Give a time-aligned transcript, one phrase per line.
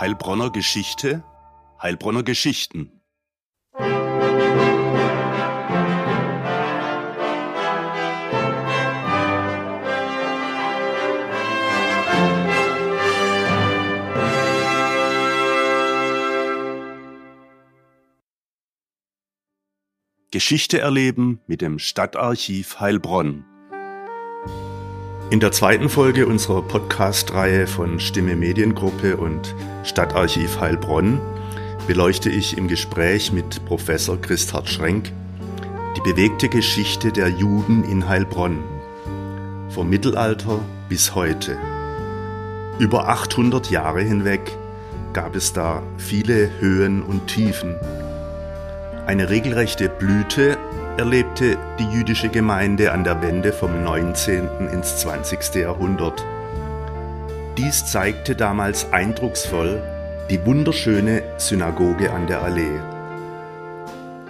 [0.00, 1.22] Heilbronner Geschichte,
[1.78, 3.02] Heilbronner Geschichten.
[20.30, 23.44] Geschichte erleben mit dem Stadtarchiv Heilbronn.
[25.30, 29.54] In der zweiten Folge unserer Podcast-Reihe von Stimme Mediengruppe und
[29.84, 31.20] Stadtarchiv Heilbronn
[31.86, 35.12] beleuchte ich im Gespräch mit Professor Christhard Schrenk
[35.96, 38.58] die bewegte Geschichte der Juden in Heilbronn.
[39.68, 41.56] Vom Mittelalter bis heute.
[42.80, 44.40] Über 800 Jahre hinweg
[45.12, 47.76] gab es da viele Höhen und Tiefen
[49.06, 50.56] eine regelrechte Blüte
[50.96, 54.68] erlebte die jüdische Gemeinde an der Wende vom 19.
[54.72, 55.54] ins 20.
[55.54, 56.24] Jahrhundert.
[57.56, 59.82] Dies zeigte damals eindrucksvoll
[60.30, 62.80] die wunderschöne Synagoge an der Allee.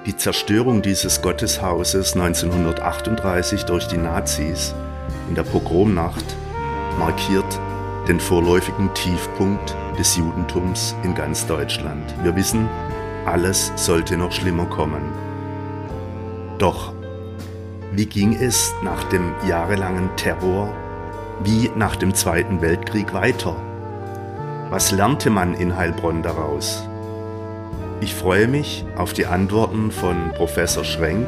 [0.06, 4.74] Die Zerstörung dieses Gotteshauses 1938 durch die Nazis
[5.28, 6.24] in der Pogromnacht
[6.98, 7.60] markiert
[8.08, 12.14] den vorläufigen Tiefpunkt des Judentums in ganz Deutschland.
[12.22, 12.68] Wir wissen,
[13.26, 15.29] alles sollte noch schlimmer kommen.
[16.60, 16.92] Doch
[17.92, 20.72] wie ging es nach dem jahrelangen Terror,
[21.42, 23.56] wie nach dem Zweiten Weltkrieg weiter?
[24.68, 26.86] Was lernte man in Heilbronn daraus?
[28.02, 31.26] Ich freue mich auf die Antworten von Professor Schrenk,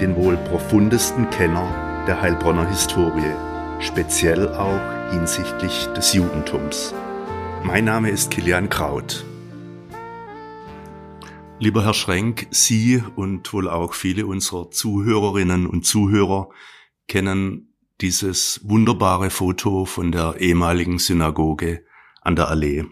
[0.00, 3.34] den wohl profundesten Kenner der Heilbronner Historie,
[3.80, 6.94] speziell auch hinsichtlich des Judentums.
[7.62, 9.26] Mein Name ist Kilian Kraut.
[11.60, 16.50] Lieber Herr Schrenk, Sie und wohl auch viele unserer Zuhörerinnen und Zuhörer
[17.06, 21.84] kennen dieses wunderbare Foto von der ehemaligen Synagoge
[22.20, 22.84] an der Allee.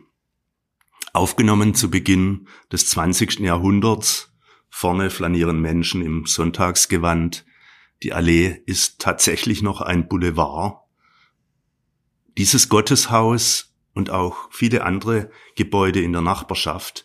[1.12, 3.41] Aufgenommen zu Beginn des 20.
[3.41, 4.32] Jahrhunderts,
[4.70, 7.44] vorne flanieren Menschen im Sonntagsgewand.
[8.04, 10.78] Die Allee ist tatsächlich noch ein Boulevard.
[12.38, 17.04] Dieses Gotteshaus und auch viele andere Gebäude in der Nachbarschaft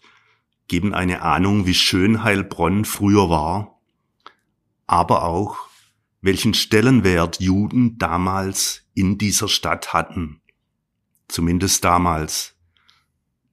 [0.67, 3.79] geben eine Ahnung, wie schön Heilbronn früher war,
[4.85, 5.57] aber auch,
[6.21, 10.41] welchen Stellenwert Juden damals in dieser Stadt hatten.
[11.27, 12.55] Zumindest damals.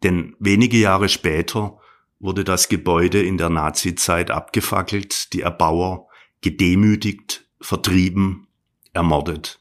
[0.02, 1.78] Denn wenige Jahre später
[2.18, 6.08] wurde das Gebäude in der Nazizeit abgefackelt, die Erbauer
[6.40, 8.46] gedemütigt, vertrieben,
[8.92, 9.60] ermordet.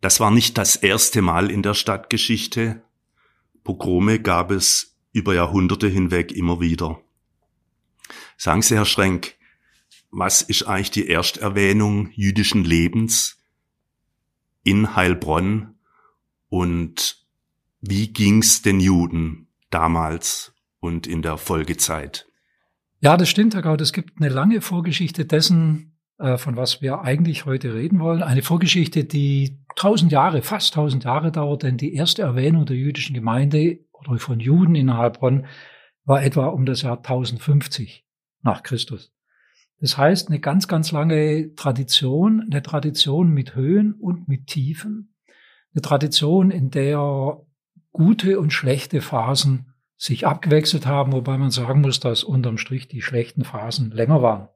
[0.00, 2.82] Das war nicht das erste Mal in der Stadtgeschichte.
[3.64, 7.00] Pogrome gab es über Jahrhunderte hinweg immer wieder.
[8.36, 9.34] Sagen Sie, Herr Schrenk,
[10.10, 13.42] was ist eigentlich die Ersterwähnung jüdischen Lebens
[14.62, 15.74] in Heilbronn
[16.48, 17.26] und
[17.80, 22.26] wie ging's den Juden damals und in der Folgezeit?
[23.00, 23.80] Ja, das stimmt, Herr Gaud.
[23.80, 28.22] Es gibt eine lange Vorgeschichte dessen, äh, von was wir eigentlich heute reden wollen.
[28.22, 33.14] Eine Vorgeschichte, die tausend Jahre, fast tausend Jahre dauert, denn die erste Erwähnung der jüdischen
[33.14, 35.46] Gemeinde oder von Juden in Heilbronn
[36.04, 38.04] war etwa um das Jahr 1050
[38.42, 39.12] nach Christus.
[39.80, 45.14] Das heißt, eine ganz, ganz lange Tradition, eine Tradition mit Höhen und mit Tiefen,
[45.72, 47.40] eine Tradition, in der
[47.92, 53.02] gute und schlechte Phasen sich abgewechselt haben, wobei man sagen muss, dass unterm Strich die
[53.02, 54.48] schlechten Phasen länger waren.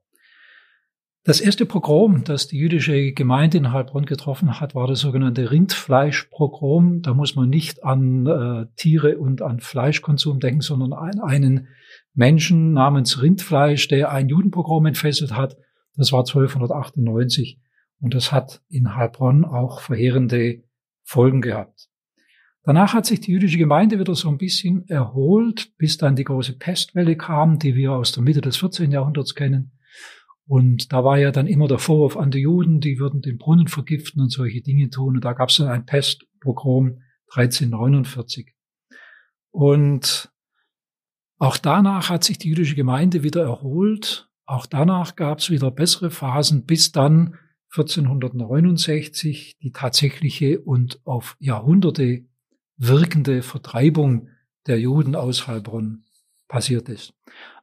[1.25, 7.01] Das erste Pogrom, das die jüdische Gemeinde in Heilbronn getroffen hat, war das sogenannte Rindfleischpogrom.
[7.01, 11.69] Da muss man nicht an äh, Tiere und an Fleischkonsum denken, sondern an einen
[12.13, 15.55] Menschen namens Rindfleisch, der ein Judenpogrom entfesselt hat.
[15.95, 17.61] Das war 1298
[18.01, 20.63] und das hat in Heilbronn auch verheerende
[21.03, 21.87] Folgen gehabt.
[22.63, 26.57] Danach hat sich die jüdische Gemeinde wieder so ein bisschen erholt, bis dann die große
[26.57, 28.91] Pestwelle kam, die wir aus der Mitte des 14.
[28.91, 29.71] Jahrhunderts kennen.
[30.45, 33.67] Und da war ja dann immer der Vorwurf an die Juden, die würden den Brunnen
[33.67, 35.15] vergiften und solche Dinge tun.
[35.15, 37.01] Und da gab es dann ein Pestpogrom
[37.31, 38.53] 1349.
[39.51, 40.31] Und
[41.37, 44.29] auch danach hat sich die jüdische Gemeinde wieder erholt.
[44.45, 47.37] Auch danach gab es wieder bessere Phasen, bis dann
[47.71, 52.25] 1469 die tatsächliche und auf Jahrhunderte
[52.77, 54.29] wirkende Vertreibung
[54.67, 56.03] der Juden aus Heilbronn
[56.47, 57.13] passiert ist.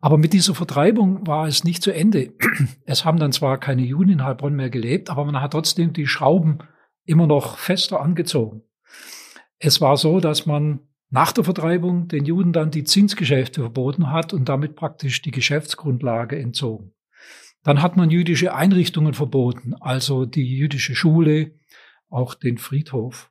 [0.01, 2.33] Aber mit dieser Vertreibung war es nicht zu Ende.
[2.85, 6.07] Es haben dann zwar keine Juden in Heilbronn mehr gelebt, aber man hat trotzdem die
[6.07, 6.59] Schrauben
[7.05, 8.63] immer noch fester angezogen.
[9.59, 10.81] Es war so, dass man
[11.11, 16.39] nach der Vertreibung den Juden dann die Zinsgeschäfte verboten hat und damit praktisch die Geschäftsgrundlage
[16.39, 16.93] entzogen.
[17.63, 21.59] Dann hat man jüdische Einrichtungen verboten, also die jüdische Schule,
[22.09, 23.31] auch den Friedhof.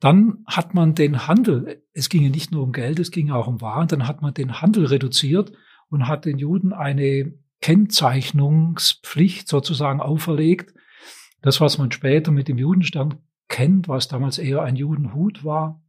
[0.00, 3.48] Dann hat man den Handel, es ging ja nicht nur um Geld, es ging auch
[3.48, 5.52] um Waren, dann hat man den Handel reduziert
[5.88, 10.72] und hat den Juden eine Kennzeichnungspflicht sozusagen auferlegt.
[11.42, 13.18] Das, was man später mit dem Judenstern
[13.48, 15.82] kennt, was damals eher ein Judenhut war.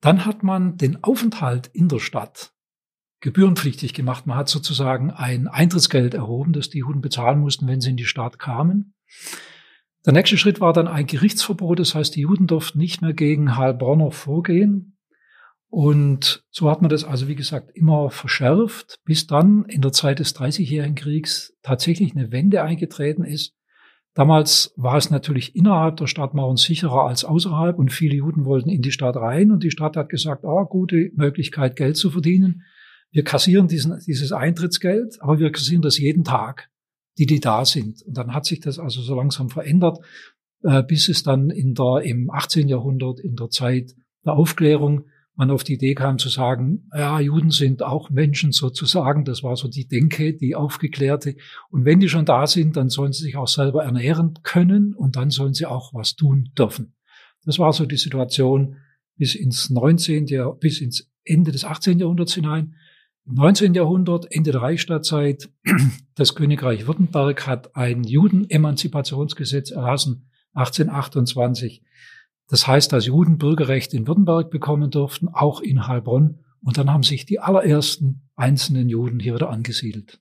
[0.00, 2.52] Dann hat man den Aufenthalt in der Stadt
[3.20, 4.26] gebührenpflichtig gemacht.
[4.26, 8.04] Man hat sozusagen ein Eintrittsgeld erhoben, das die Juden bezahlen mussten, wenn sie in die
[8.04, 8.94] Stadt kamen.
[10.06, 11.78] Der nächste Schritt war dann ein Gerichtsverbot.
[11.78, 14.98] Das heißt, die Juden durften nicht mehr gegen Heilbronner vorgehen.
[15.68, 20.20] Und so hat man das also, wie gesagt, immer verschärft, bis dann in der Zeit
[20.20, 23.54] des Dreißigjährigen Kriegs tatsächlich eine Wende eingetreten ist.
[24.14, 28.82] Damals war es natürlich innerhalb der Stadtmauern sicherer als außerhalb und viele Juden wollten in
[28.82, 32.62] die Stadt rein und die Stadt hat gesagt, ah, gute Möglichkeit, Geld zu verdienen.
[33.10, 36.70] Wir kassieren diesen, dieses Eintrittsgeld, aber wir kassieren das jeden Tag
[37.18, 38.02] die, die da sind.
[38.02, 39.98] Und dann hat sich das also so langsam verändert,
[40.62, 42.68] äh, bis es dann in der, im 18.
[42.68, 43.94] Jahrhundert, in der Zeit
[44.24, 45.04] der Aufklärung,
[45.36, 49.24] man auf die Idee kam zu sagen, ja, Juden sind auch Menschen sozusagen.
[49.24, 51.34] Das war so die Denke, die aufgeklärte.
[51.70, 55.16] Und wenn die schon da sind, dann sollen sie sich auch selber ernähren können und
[55.16, 56.94] dann sollen sie auch was tun dürfen.
[57.44, 58.76] Das war so die Situation
[59.16, 60.26] bis ins 19.
[60.26, 61.98] Jahr, bis ins Ende des 18.
[61.98, 62.76] Jahrhunderts hinein.
[63.26, 63.72] Im 19.
[63.72, 65.48] Jahrhundert, Ende der Reichsstadtzeit,
[66.14, 71.82] das Königreich Württemberg hat ein Judenemanzipationsgesetz erlassen, 1828.
[72.48, 76.44] Das heißt, dass Juden Bürgerrecht in Württemberg bekommen durften, auch in Heilbronn.
[76.62, 80.20] Und dann haben sich die allerersten einzelnen Juden hier wieder angesiedelt.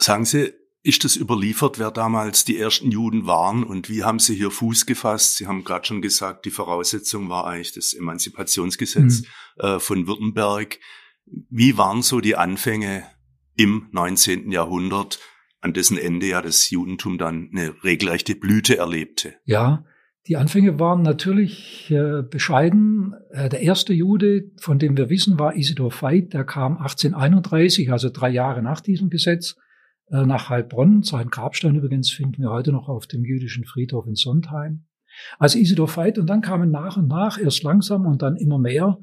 [0.00, 0.52] Sagen Sie,
[0.82, 4.86] ist das überliefert, wer damals die ersten Juden waren und wie haben Sie hier Fuß
[4.86, 5.36] gefasst?
[5.36, 9.64] Sie haben gerade schon gesagt, die Voraussetzung war eigentlich das Emanzipationsgesetz mhm.
[9.64, 10.78] äh, von Württemberg.
[11.26, 13.04] Wie waren so die Anfänge
[13.56, 14.50] im 19.
[14.50, 15.18] Jahrhundert,
[15.60, 19.34] an dessen Ende ja das Judentum dann eine regelrechte Blüte erlebte?
[19.44, 19.84] Ja,
[20.28, 23.14] die Anfänge waren natürlich äh, bescheiden.
[23.30, 26.32] Äh, der erste Jude, von dem wir wissen, war Isidor Veit.
[26.32, 29.56] Der kam 1831, also drei Jahre nach diesem Gesetz,
[30.10, 31.02] äh, nach Heilbronn.
[31.02, 34.84] Sein Grabstein übrigens finden wir heute noch auf dem jüdischen Friedhof in Sondheim.
[35.40, 38.98] Also Isidor Veit und dann kamen nach und nach, erst langsam und dann immer mehr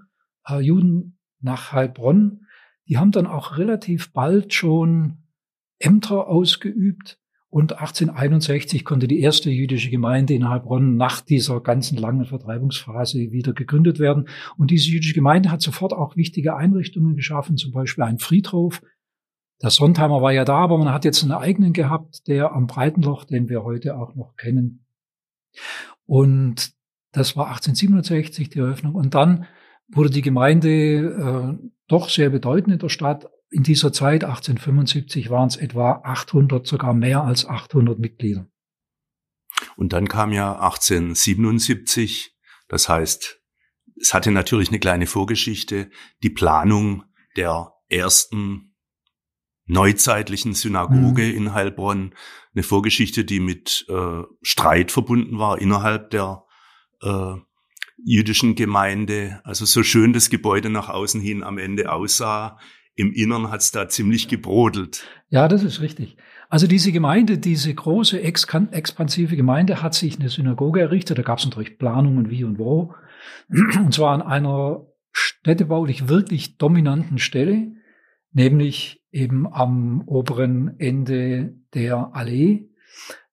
[0.60, 2.46] Juden nach Heilbronn.
[2.88, 5.24] Die haben dann auch relativ bald schon
[5.80, 7.20] Ämter ausgeübt
[7.52, 13.54] und 1861 konnte die erste jüdische Gemeinde in Heilbronn nach dieser ganzen langen Vertreibungsphase wieder
[13.54, 14.30] gegründet werden.
[14.58, 18.84] Und diese jüdische Gemeinde hat sofort auch wichtige Einrichtungen geschaffen, zum Beispiel ein Friedhof.
[19.64, 23.26] Der Sontheimer war ja da, aber man hat jetzt einen eigenen gehabt, der am Breitenloch,
[23.26, 24.86] den wir heute auch noch kennen.
[26.06, 26.72] Und
[27.12, 28.94] das war 1867 die Eröffnung.
[28.94, 29.48] Und dann
[29.92, 33.28] wurde die Gemeinde äh, doch sehr bedeutend in der Stadt.
[33.50, 38.48] In dieser Zeit, 1875, waren es etwa 800, sogar mehr als 800 Mitglieder.
[39.76, 42.36] Und dann kam ja 1877,
[42.68, 43.42] das heißt,
[44.00, 45.90] es hatte natürlich eine kleine Vorgeschichte,
[46.24, 47.04] die Planung
[47.36, 48.76] der ersten
[49.66, 51.38] neuzeitlichen Synagoge mhm.
[51.38, 52.16] in Heilbronn,
[52.54, 56.44] eine Vorgeschichte, die mit äh, Streit verbunden war innerhalb der
[57.02, 57.36] äh,
[58.06, 59.42] jüdischen Gemeinde.
[59.44, 62.58] Also so schön das Gebäude nach außen hin am Ende aussah,
[62.96, 65.08] im Innern hat's da ziemlich gebrodelt.
[65.30, 66.18] Ja, das ist richtig.
[66.50, 71.18] Also diese Gemeinde, diese große expansive Gemeinde hat sich eine Synagoge errichtet.
[71.18, 72.94] Da gab es natürlich Planungen wie und wo.
[73.50, 77.72] Und zwar an einer städtebaulich wirklich dominanten Stelle,
[78.34, 82.70] nämlich eben am oberen Ende der Allee.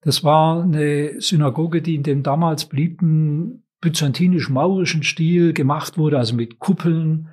[0.03, 6.59] Das war eine Synagoge, die in dem damals blieben byzantinisch-maurischen Stil gemacht wurde, also mit
[6.59, 7.29] Kuppeln,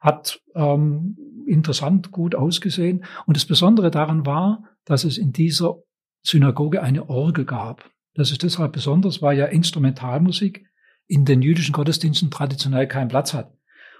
[0.00, 3.04] hat ähm, interessant gut ausgesehen.
[3.26, 5.76] Und das Besondere daran war, dass es in dieser
[6.22, 7.90] Synagoge eine Orgel gab.
[8.14, 10.66] Das ist deshalb besonders, weil ja Instrumentalmusik
[11.06, 13.52] in den jüdischen Gottesdiensten traditionell keinen Platz hat.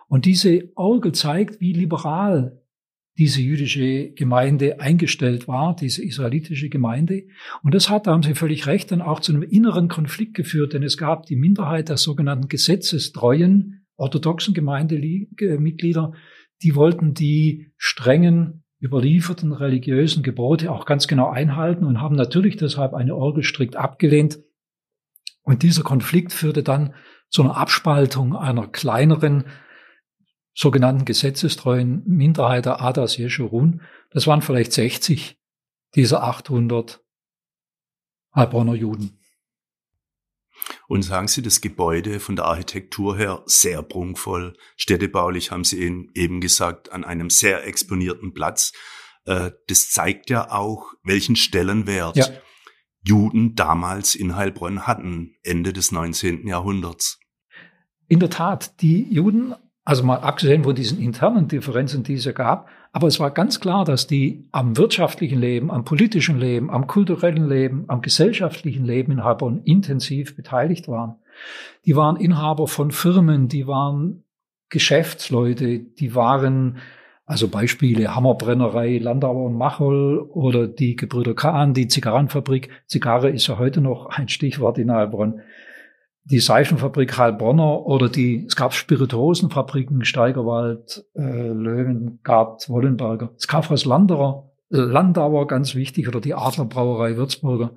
[0.08, 2.60] Und diese Orgel zeigt, wie liberal
[3.18, 7.24] diese jüdische Gemeinde eingestellt war, diese israelitische Gemeinde.
[7.62, 10.72] Und das hat, da haben Sie völlig recht, dann auch zu einem inneren Konflikt geführt,
[10.72, 16.12] denn es gab die Minderheit der sogenannten gesetzestreuen orthodoxen Gemeindemitglieder,
[16.62, 22.94] die wollten die strengen überlieferten religiösen Gebote auch ganz genau einhalten und haben natürlich deshalb
[22.94, 24.38] eine Orgel strikt abgelehnt.
[25.42, 26.94] Und dieser Konflikt führte dann
[27.28, 29.44] zu einer Abspaltung einer kleineren
[30.58, 33.80] sogenannten gesetzestreuen Minderheit der Adas Jeshurun.
[34.10, 35.38] Das waren vielleicht 60
[35.94, 37.00] dieser 800
[38.34, 39.20] Heilbronner Juden.
[40.88, 44.56] Und sagen Sie, das Gebäude von der Architektur her sehr prunkvoll.
[44.76, 45.80] Städtebaulich haben Sie
[46.14, 48.72] eben gesagt, an einem sehr exponierten Platz.
[49.26, 52.26] Äh, das zeigt ja auch, welchen Stellenwert ja.
[53.04, 56.48] Juden damals in Heilbronn hatten, Ende des 19.
[56.48, 57.20] Jahrhunderts.
[58.08, 59.54] in der Tat, die Juden,
[59.88, 63.58] also mal abgesehen von diesen internen Differenzen, die es ja gab, aber es war ganz
[63.58, 69.12] klar, dass die am wirtschaftlichen Leben, am politischen Leben, am kulturellen Leben, am gesellschaftlichen Leben
[69.12, 71.14] in Heilbronn intensiv beteiligt waren.
[71.86, 74.24] Die waren Inhaber von Firmen, die waren
[74.68, 76.76] Geschäftsleute, die waren
[77.24, 82.68] also Beispiele Hammerbrennerei Landauer und Machol oder die Gebrüder Kahn, die Zigarrenfabrik.
[82.86, 85.40] Zigarre ist ja heute noch ein Stichwort in Heilbronn.
[86.30, 93.32] Die Seifenfabrik Heilbronner oder die, es gab Spirituosenfabriken, Steigerwald, äh, Löwengart, Wollenberger.
[93.38, 97.76] Es gab aus Landerer, äh, Landauer ganz wichtig oder die Adlerbrauerei Würzburger.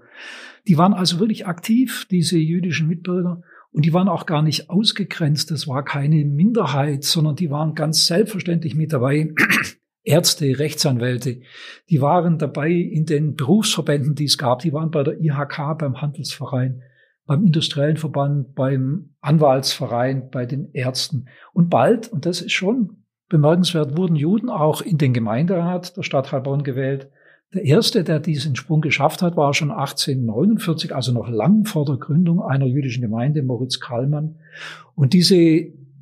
[0.67, 3.41] Die waren also wirklich aktiv, diese jüdischen Mitbürger.
[3.71, 5.49] Und die waren auch gar nicht ausgegrenzt.
[5.49, 9.33] Das war keine Minderheit, sondern die waren ganz selbstverständlich mit dabei.
[10.03, 11.41] Ärzte, Rechtsanwälte,
[11.89, 14.59] die waren dabei in den Berufsverbänden, die es gab.
[14.59, 16.81] Die waren bei der IHK, beim Handelsverein,
[17.25, 21.27] beim Industriellen Verband, beim Anwaltsverein, bei den Ärzten.
[21.53, 26.31] Und bald, und das ist schon bemerkenswert, wurden Juden auch in den Gemeinderat der Stadt
[26.31, 27.09] Heilbronn gewählt.
[27.53, 31.97] Der erste, der diesen Sprung geschafft hat, war schon 1849, also noch lang vor der
[31.97, 34.37] Gründung einer jüdischen Gemeinde, Moritz Kallmann.
[34.95, 35.35] Und diese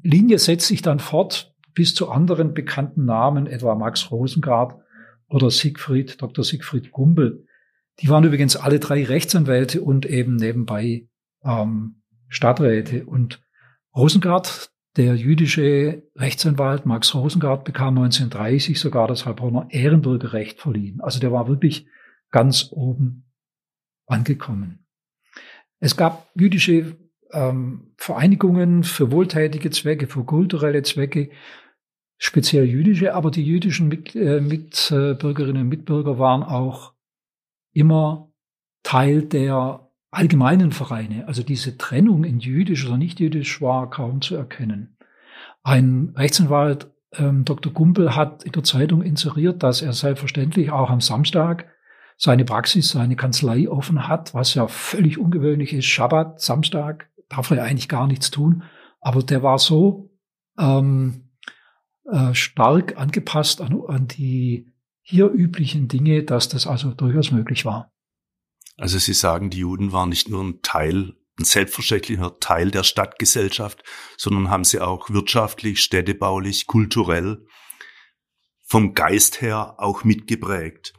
[0.04, 4.76] Linie setzt sich dann fort bis zu anderen bekannten Namen, etwa Max Rosengart
[5.28, 6.44] oder Siegfried, Dr.
[6.44, 7.46] Siegfried Gumbel.
[8.02, 11.08] Die waren übrigens alle drei Rechtsanwälte und eben nebenbei
[11.44, 13.06] ähm, Stadträte.
[13.06, 13.42] Und
[13.96, 21.02] Rosengart, der jüdische Rechtsanwalt Max Rosengart bekam 1930 sogar das Heilbronner Ehrenbürgerrecht verliehen.
[21.02, 21.88] Also der war wirklich
[22.32, 23.32] ganz oben
[24.06, 24.86] angekommen.
[25.80, 26.98] Es gab jüdische
[27.32, 31.30] ähm, Vereinigungen für wohltätige Zwecke, für kulturelle Zwecke,
[32.18, 36.94] speziell jüdische, aber die jüdischen Mit, äh, Mitbürgerinnen und Mitbürger waren auch
[37.80, 38.32] immer
[38.84, 44.36] Teil der allgemeinen Vereine, also diese Trennung in jüdisch oder nicht jüdisch war kaum zu
[44.36, 44.98] erkennen.
[45.64, 47.72] Ein Rechtsanwalt, ähm, Dr.
[47.72, 51.68] Gumpel, hat in der Zeitung inseriert, dass er selbstverständlich auch am Samstag
[52.18, 55.86] seine Praxis, seine Kanzlei offen hat, was ja völlig ungewöhnlich ist.
[55.86, 58.64] Schabbat, Samstag, darf er eigentlich gar nichts tun.
[59.00, 60.10] Aber der war so
[60.58, 61.30] ähm,
[62.12, 64.74] äh, stark angepasst an, an die
[65.10, 67.92] hier üblichen Dinge, dass das also durchaus möglich war.
[68.78, 73.84] Also Sie sagen, die Juden waren nicht nur ein Teil, ein selbstverständlicher Teil der Stadtgesellschaft,
[74.18, 77.44] sondern haben sie auch wirtschaftlich, städtebaulich, kulturell,
[78.66, 80.94] vom Geist her auch mitgeprägt.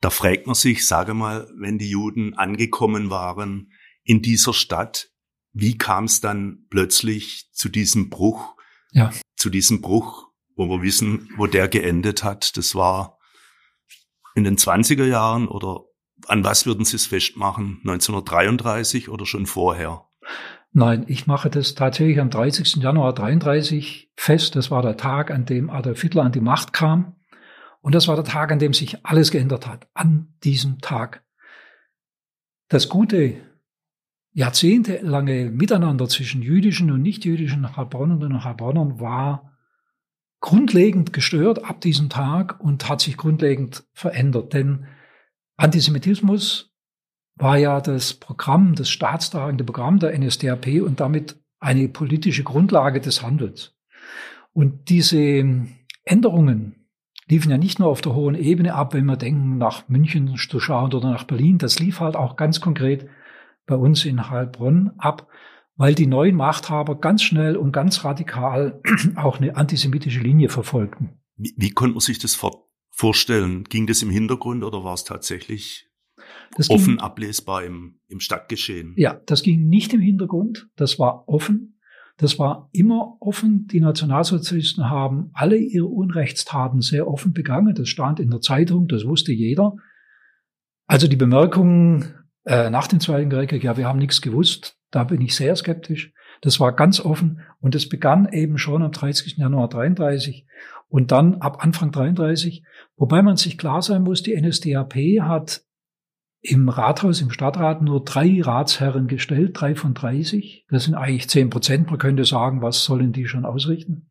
[0.00, 3.70] Da fragt man sich, sage mal, wenn die Juden angekommen waren
[4.02, 5.10] in dieser Stadt,
[5.52, 8.56] wie kam es dann plötzlich zu diesem Bruch,
[8.92, 9.10] ja.
[9.36, 12.56] zu diesem Bruch, wo wir wissen, wo der geendet hat?
[12.56, 13.15] Das war
[14.36, 15.86] in den 20er Jahren oder
[16.28, 17.80] an was würden Sie es festmachen?
[17.84, 20.04] 1933 oder schon vorher?
[20.72, 22.76] Nein, ich mache das tatsächlich am 30.
[22.76, 24.54] Januar 33 fest.
[24.54, 27.16] Das war der Tag, an dem Adolf Hitler an die Macht kam.
[27.80, 29.88] Und das war der Tag, an dem sich alles geändert hat.
[29.94, 31.24] An diesem Tag.
[32.68, 33.40] Das gute,
[34.32, 39.55] jahrzehntelange Miteinander zwischen jüdischen und nicht-jüdischen Heilbronnern und Heilbronnern war
[40.40, 44.52] grundlegend gestört ab diesem Tag und hat sich grundlegend verändert.
[44.52, 44.86] Denn
[45.56, 46.72] Antisemitismus
[47.36, 53.22] war ja das Programm, das staatstragende Programm der NSDAP und damit eine politische Grundlage des
[53.22, 53.74] Handels.
[54.52, 55.66] Und diese
[56.04, 56.86] Änderungen
[57.28, 60.60] liefen ja nicht nur auf der hohen Ebene ab, wenn wir denken, nach München zu
[60.60, 61.58] schauen oder nach Berlin.
[61.58, 63.08] Das lief halt auch ganz konkret
[63.66, 65.28] bei uns in Heilbronn ab,
[65.76, 68.80] weil die neuen Machthaber ganz schnell und ganz radikal
[69.16, 71.20] auch eine antisemitische Linie verfolgten.
[71.36, 73.64] Wie, wie konnte man sich das vor vorstellen?
[73.64, 75.90] Ging das im Hintergrund oder war es tatsächlich
[76.56, 78.94] das offen ging, ablesbar im, im Stadtgeschehen?
[78.96, 81.74] Ja, das ging nicht im Hintergrund, das war offen.
[82.18, 83.66] Das war immer offen.
[83.66, 87.74] Die Nationalsozialisten haben alle ihre Unrechtstaten sehr offen begangen.
[87.74, 89.76] Das stand in der Zeitung, das wusste jeder.
[90.86, 92.06] Also die Bemerkung
[92.44, 96.12] äh, nach dem Zweiten Weltkrieg, ja, wir haben nichts gewusst, da bin ich sehr skeptisch.
[96.40, 99.36] Das war ganz offen und es begann eben schon am 30.
[99.36, 100.46] Januar 33
[100.88, 102.64] und dann ab Anfang 33
[102.96, 105.62] Wobei man sich klar sein muss, die NSDAP hat
[106.40, 110.66] im Rathaus, im Stadtrat nur drei Ratsherren gestellt, drei von 30.
[110.70, 111.90] Das sind eigentlich zehn Prozent.
[111.90, 114.08] Man könnte sagen, was sollen die schon ausrichten?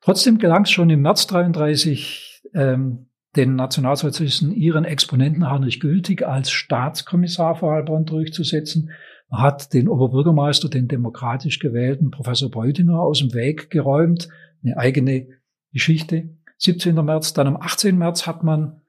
[0.00, 6.50] Trotzdem gelang es schon im März 33 ähm, den Nationalsozialisten ihren Exponenten Heinrich Gültig als
[6.50, 8.90] Staatskommissar für Heilbronn durchzusetzen.
[9.30, 14.28] Hat den Oberbürgermeister, den demokratisch gewählten Professor Beutinger aus dem Weg geräumt,
[14.62, 15.28] eine eigene
[15.72, 16.30] Geschichte.
[16.58, 16.94] 17.
[17.04, 17.34] März.
[17.34, 17.96] Dann am 18.
[17.96, 18.80] März hat man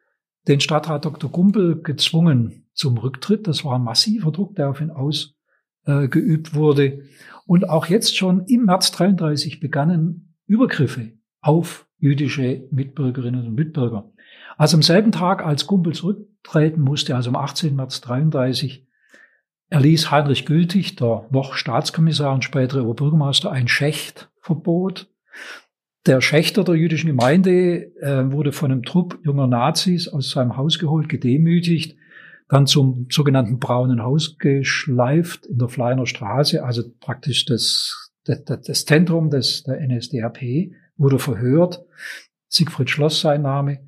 [0.47, 1.29] den Stadtrat Dr.
[1.29, 3.47] Gumpel gezwungen zum Rücktritt.
[3.47, 5.35] Das war ein massiver Druck, der auf ihn ausübte.
[5.85, 7.03] äh, wurde.
[7.45, 14.11] Und auch jetzt schon im März 33 begannen Übergriffe auf jüdische Mitbürgerinnen und Mitbürger.
[14.57, 17.75] Also am selben Tag, als Gumpel zurücktreten musste, also am 18.
[17.75, 18.87] März 33,
[19.69, 25.07] erließ Heinrich Gültig, der noch Staatskommissar und spätere Oberbürgermeister, ein Schächtverbot.
[26.05, 30.79] Der Schächter der jüdischen Gemeinde äh, wurde von einem Trupp junger Nazis aus seinem Haus
[30.79, 31.97] geholt, gedemütigt,
[32.47, 38.85] dann zum sogenannten Braunen Haus geschleift in der Fleiner Straße, also praktisch das, das, das
[38.85, 41.85] Zentrum des, der NSDAP, wurde verhört.
[42.47, 43.87] Siegfried Schloss sein Name.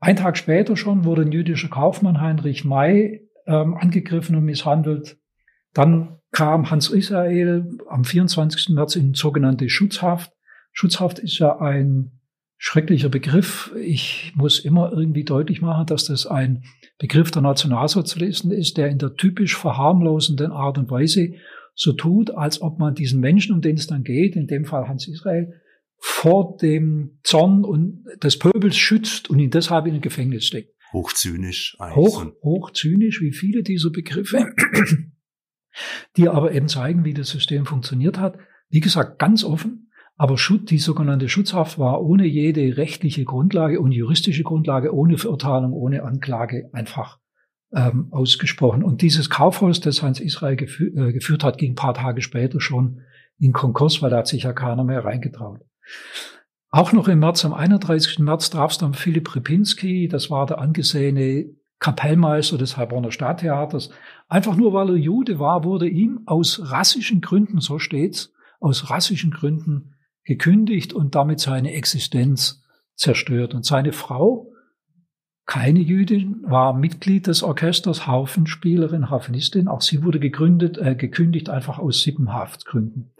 [0.00, 5.18] Ein Tag später schon wurde ein jüdischer Kaufmann Heinrich May ähm, angegriffen und misshandelt.
[5.72, 8.70] Dann kam Hans Israel am 24.
[8.70, 10.32] März in sogenannte Schutzhaft.
[10.72, 12.20] Schutzhaft ist ja ein
[12.56, 13.72] schrecklicher Begriff.
[13.80, 16.64] Ich muss immer irgendwie deutlich machen, dass das ein
[16.98, 21.34] Begriff der Nationalsozialisten ist, der in der typisch verharmlosenden Art und Weise
[21.74, 24.88] so tut, als ob man diesen Menschen, um den es dann geht, in dem Fall
[24.88, 25.60] Hans Israel,
[25.98, 30.73] vor dem Zorn und des Pöbels schützt und ihn deshalb in ein Gefängnis steckt.
[30.94, 31.76] Hochzynisch.
[31.78, 34.54] Hoch, hochzynisch, wie viele dieser Begriffe,
[36.16, 38.38] die aber eben zeigen, wie das System funktioniert hat.
[38.70, 44.44] Wie gesagt, ganz offen, aber die sogenannte Schutzhaft war ohne jede rechtliche Grundlage und juristische
[44.44, 47.18] Grundlage, ohne Verurteilung, ohne Anklage einfach
[47.74, 48.84] ähm, ausgesprochen.
[48.84, 52.60] Und dieses Kaufhaus, das Hans Israel gefü äh, geführt hat, ging ein paar Tage später
[52.60, 53.00] schon
[53.38, 55.60] in Konkurs, weil da hat sich ja keiner mehr reingetraut.
[56.74, 58.18] Auch noch im März, am 31.
[58.18, 63.90] März traf es dann Philipp Ripinski, das war der angesehene Kapellmeister des Heilbronner Stadttheaters.
[64.26, 69.30] Einfach nur, weil er Jude war, wurde ihm aus rassischen Gründen, so steht's, aus rassischen
[69.30, 72.64] Gründen gekündigt und damit seine Existenz
[72.96, 73.54] zerstört.
[73.54, 74.50] Und seine Frau,
[75.46, 79.68] keine Jüdin, war Mitglied des Orchesters, Haufenspielerin, Harfenistin.
[79.68, 83.12] Auch sie wurde gegründet, äh, gekündigt, einfach aus Sippenhaftgründen.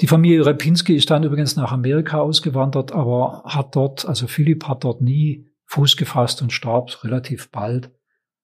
[0.00, 4.84] Die Familie Repinski ist dann übrigens nach Amerika ausgewandert, aber hat dort, also Philipp hat
[4.84, 7.90] dort nie Fuß gefasst und starb relativ bald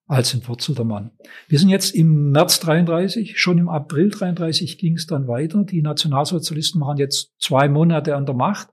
[0.07, 1.12] als entwurzelter Mann.
[1.49, 5.65] Wir sind jetzt im März 33, schon im April 33 ging es dann weiter.
[5.65, 8.69] Die Nationalsozialisten waren jetzt zwei Monate an der Macht.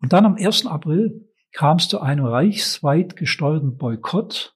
[0.00, 0.66] Und dann am 1.
[0.66, 4.54] April kam es zu einem reichsweit gesteuerten Boykott,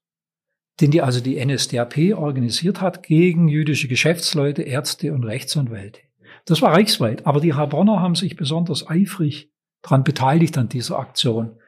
[0.81, 6.01] den die also die NSDAP organisiert hat gegen jüdische Geschäftsleute, Ärzte und Rechtsanwälte.
[6.45, 9.51] Das war reichsweit, aber die Heilbronner haben sich besonders eifrig
[9.83, 11.59] daran beteiligt an dieser Aktion.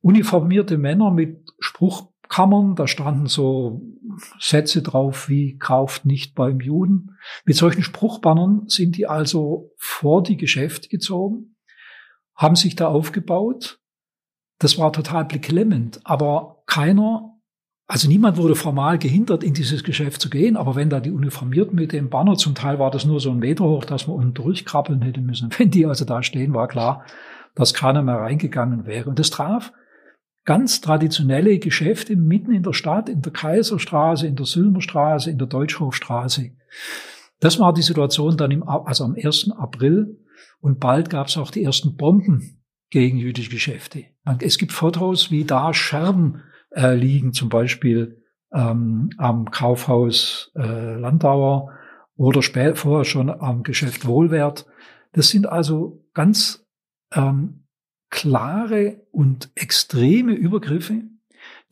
[0.00, 3.82] Uniformierte Männer mit Spruchkammern, da standen so
[4.40, 7.16] Sätze drauf wie kauft nicht beim Juden.
[7.44, 11.56] Mit solchen Spruchbannern sind die also vor die Geschäfte gezogen,
[12.34, 13.78] haben sich da aufgebaut.
[14.58, 17.31] Das war total beklemmend, aber keiner
[17.92, 21.74] also niemand wurde formal gehindert, in dieses Geschäft zu gehen, aber wenn da die Uniformierten
[21.74, 24.32] mit dem Banner, zum Teil war das nur so ein Meter hoch, dass man unten
[24.32, 25.50] durchkrabbeln hätte müssen.
[25.58, 27.04] Wenn die also da stehen, war klar,
[27.54, 29.10] dass keiner mehr reingegangen wäre.
[29.10, 29.74] Und das traf
[30.46, 35.48] ganz traditionelle Geschäfte mitten in der Stadt, in der Kaiserstraße, in der Sülmerstraße, in der
[35.48, 36.50] Deutschhofstraße.
[37.40, 39.50] Das war die Situation dann im, also am 1.
[39.58, 40.18] April.
[40.62, 44.04] Und bald gab es auch die ersten Bomben gegen jüdische Geschäfte.
[44.38, 46.40] Es gibt Fotos, wie da Scherben
[46.74, 51.72] äh, liegen, zum Beispiel ähm, am Kaufhaus äh, Landauer
[52.16, 54.66] oder spät, vorher schon am Geschäft Wohlwert.
[55.12, 56.66] Das sind also ganz
[57.12, 57.64] ähm,
[58.10, 61.02] klare und extreme Übergriffe,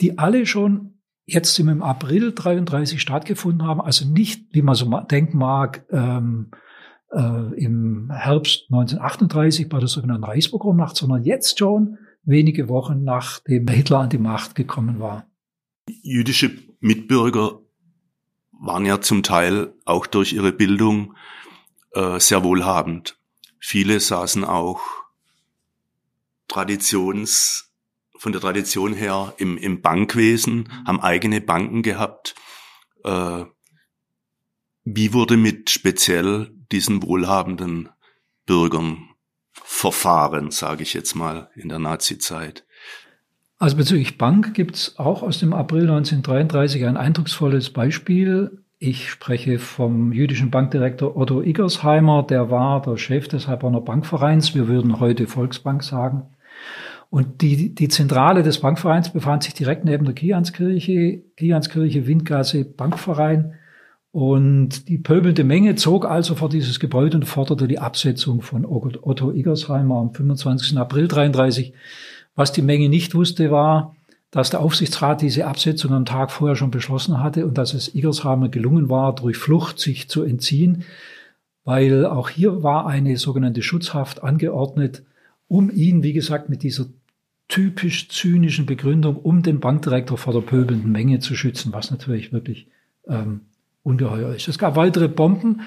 [0.01, 3.81] die alle schon jetzt im April 33 stattgefunden haben.
[3.81, 6.51] Also nicht, wie man so denken mag, ähm,
[7.13, 14.01] äh, im Herbst 1938 bei der sogenannten Reichspogromnacht, sondern jetzt schon wenige Wochen nachdem Hitler
[14.01, 15.27] an die Macht gekommen war.
[15.89, 17.61] Jüdische Mitbürger
[18.53, 21.15] waren ja zum Teil auch durch ihre Bildung
[21.93, 23.19] äh, sehr wohlhabend.
[23.59, 24.81] Viele saßen auch
[26.49, 27.73] Traditions,
[28.17, 32.35] von der Tradition her im, im Bankwesen, haben eigene Banken gehabt.
[33.05, 33.45] Äh,
[34.85, 37.89] wie wurde mit speziell diesen wohlhabenden
[38.47, 39.10] Bürgern
[39.73, 42.65] Verfahren, sage ich jetzt mal, in der Nazizeit.
[43.59, 48.63] Also bezüglich Bank gibt es auch aus dem April 1933 ein eindrucksvolles Beispiel.
[48.79, 54.55] Ich spreche vom jüdischen Bankdirektor Otto Iggersheimer, der war der Chef des Heilbronner Bankvereins.
[54.55, 56.25] Wir würden heute Volksbank sagen.
[57.09, 63.55] Und die, die Zentrale des Bankvereins befand sich direkt neben der Kianskirche, Kianskirche, Windgasse, Bankverein.
[64.13, 69.31] Und die pöbelnde Menge zog also vor dieses Gebäude und forderte die Absetzung von Otto
[69.31, 70.77] Iggersheimer am 25.
[70.79, 71.73] April 33.
[72.35, 73.95] Was die Menge nicht wusste, war,
[74.33, 78.49] dass der Aufsichtsrat diese Absetzung am Tag vorher schon beschlossen hatte und dass es Iggershamer
[78.49, 80.85] gelungen war, durch Flucht sich zu entziehen,
[81.65, 85.05] weil auch hier war eine sogenannte Schutzhaft angeordnet,
[85.47, 86.87] um ihn, wie gesagt, mit dieser
[87.49, 92.69] typisch zynischen Begründung, um den Bankdirektor vor der pöbelnden Menge zu schützen, was natürlich wirklich
[93.09, 93.43] ähm,
[93.91, 94.49] ungeheuer ist.
[94.49, 95.63] Es gab weitere Bomben,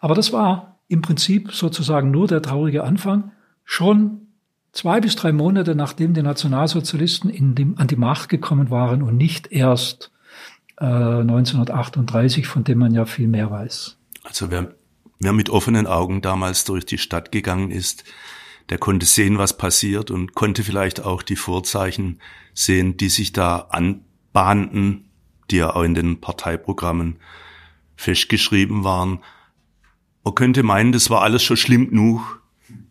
[0.00, 3.32] aber das war im Prinzip sozusagen nur der traurige Anfang.
[3.64, 4.28] Schon
[4.72, 9.52] zwei bis drei Monate nachdem die Nationalsozialisten dem, an die Macht gekommen waren und nicht
[9.52, 10.10] erst
[10.78, 13.96] äh, 1938, von dem man ja viel mehr weiß.
[14.24, 14.74] Also wer,
[15.20, 18.04] wer mit offenen Augen damals durch die Stadt gegangen ist,
[18.70, 22.20] der konnte sehen, was passiert und konnte vielleicht auch die Vorzeichen
[22.52, 25.08] sehen, die sich da anbahnten,
[25.50, 27.16] die ja auch in den Parteiprogrammen
[27.98, 29.18] festgeschrieben waren.
[30.24, 32.42] Man könnte meinen, das war alles schon schlimm genug,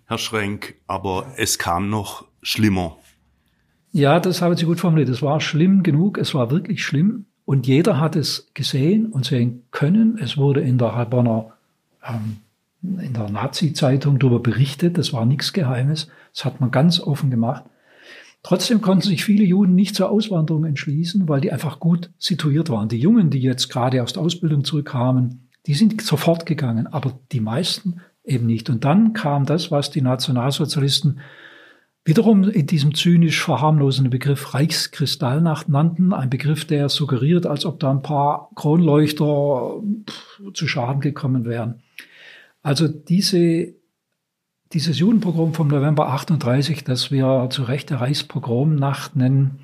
[0.05, 2.97] Herr Schrenk, aber es kam noch schlimmer.
[3.91, 5.09] Ja, das haben Sie gut formuliert.
[5.09, 9.63] Es war schlimm genug, es war wirklich schlimm und jeder hat es gesehen und sehen
[9.71, 10.17] können.
[10.17, 11.53] Es wurde in der Heilbronner,
[12.03, 12.37] ähm,
[12.83, 14.97] in der Nazi-Zeitung darüber berichtet.
[14.97, 16.09] Das war nichts Geheimes.
[16.33, 17.63] Das hat man ganz offen gemacht.
[18.43, 22.87] Trotzdem konnten sich viele Juden nicht zur Auswanderung entschließen, weil die einfach gut situiert waren.
[22.87, 27.41] Die Jungen, die jetzt gerade aus der Ausbildung zurückkamen, die sind sofort gegangen, aber die
[27.41, 28.69] meisten eben nicht.
[28.69, 31.19] Und dann kam das, was die Nationalsozialisten
[32.05, 37.91] wiederum in diesem zynisch verharmlosenden Begriff Reichskristallnacht nannten, ein Begriff, der suggeriert, als ob da
[37.91, 39.81] ein paar Kronleuchter
[40.53, 41.81] zu Schaden gekommen wären.
[42.61, 43.73] Also diese,
[44.73, 49.59] dieses Judenpogrom vom November 38, das wir zu Recht der Reichspogromnacht nennen,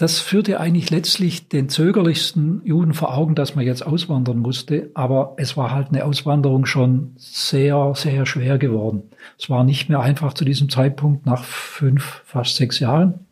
[0.00, 4.90] das führte eigentlich letztlich den zögerlichsten Juden vor Augen, dass man jetzt auswandern musste.
[4.94, 9.10] Aber es war halt eine Auswanderung schon sehr, sehr schwer geworden.
[9.38, 13.26] Es war nicht mehr einfach zu diesem Zeitpunkt nach fünf, fast sechs Jahren.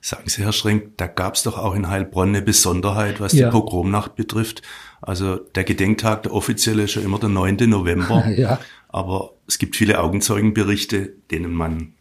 [0.00, 3.46] Sagen Sie, Herr Schrenk, da gab es doch auch in Heilbronn eine Besonderheit, was ja.
[3.46, 4.62] die Pogromnacht betrifft.
[5.00, 7.56] Also der Gedenktag, der offizielle, ist ja immer der 9.
[7.68, 8.28] November.
[8.36, 8.60] ja.
[8.92, 11.94] Aber es gibt viele Augenzeugenberichte, denen man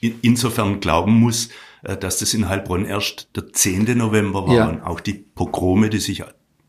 [0.00, 1.50] insofern glauben muss,
[1.82, 3.96] äh, dass das in Heilbronn erst der 10.
[3.96, 4.68] November war ja.
[4.68, 6.24] und auch die Pogrome, die sich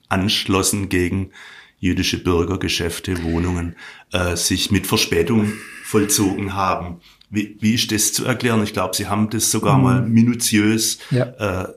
[0.09, 1.31] anschlossen gegen
[1.79, 3.75] jüdische Bürger, Geschäfte, Wohnungen,
[4.11, 5.51] äh, sich mit Verspätung
[5.83, 7.01] vollzogen haben.
[7.33, 8.61] Wie, wie ist das zu erklären?
[8.61, 9.83] Ich glaube, Sie haben das sogar mhm.
[9.83, 11.23] mal minutiös ja.
[11.23, 11.73] äh,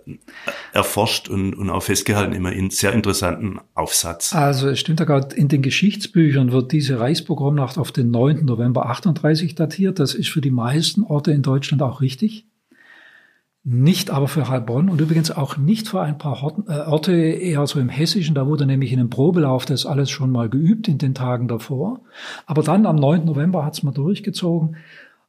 [0.74, 4.34] erforscht und, und auch festgehalten, immer in sehr interessanten Aufsatz.
[4.34, 8.44] Also es stimmt ja gerade, in den Geschichtsbüchern wird diese Reichspogromnacht auf den 9.
[8.44, 9.98] November 38 datiert.
[9.98, 12.44] Das ist für die meisten Orte in Deutschland auch richtig
[13.68, 17.80] nicht aber für Heilbronn und übrigens auch nicht für ein paar äh, Orte eher so
[17.80, 18.36] im Hessischen.
[18.36, 22.02] Da wurde nämlich in einem Probelauf das alles schon mal geübt in den Tagen davor.
[22.46, 23.24] Aber dann am 9.
[23.24, 24.76] November hat es mal durchgezogen.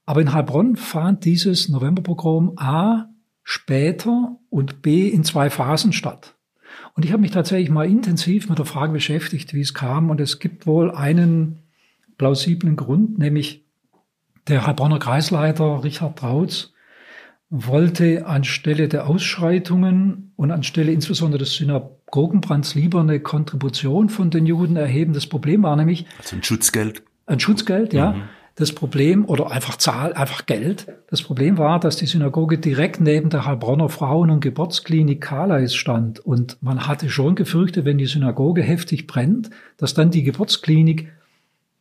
[0.07, 3.09] Aber in Heilbronn fand dieses Novemberprogramm A
[3.43, 6.33] später und B in zwei Phasen statt.
[6.95, 10.09] Und ich habe mich tatsächlich mal intensiv mit der Frage beschäftigt, wie es kam.
[10.09, 11.59] Und es gibt wohl einen
[12.17, 13.65] plausiblen Grund, nämlich
[14.47, 16.71] der Heilbronner Kreisleiter Richard Trautz
[17.49, 24.77] wollte anstelle der Ausschreitungen und anstelle insbesondere des Synagogenbrands lieber eine Kontribution von den Juden
[24.77, 25.13] erheben.
[25.13, 26.05] Das Problem war nämlich.
[26.17, 27.03] Also ein Schutzgeld.
[27.25, 28.13] Ein Schutzgeld, ja.
[28.13, 28.23] Mhm.
[28.59, 30.87] Das Problem, oder einfach Zahl, einfach Geld.
[31.11, 36.19] Das Problem war, dass die Synagoge direkt neben der Heilbronner Frauen- und Geburtsklinik Kalais stand.
[36.19, 41.11] Und man hatte schon gefürchtet, wenn die Synagoge heftig brennt, dass dann die Geburtsklinik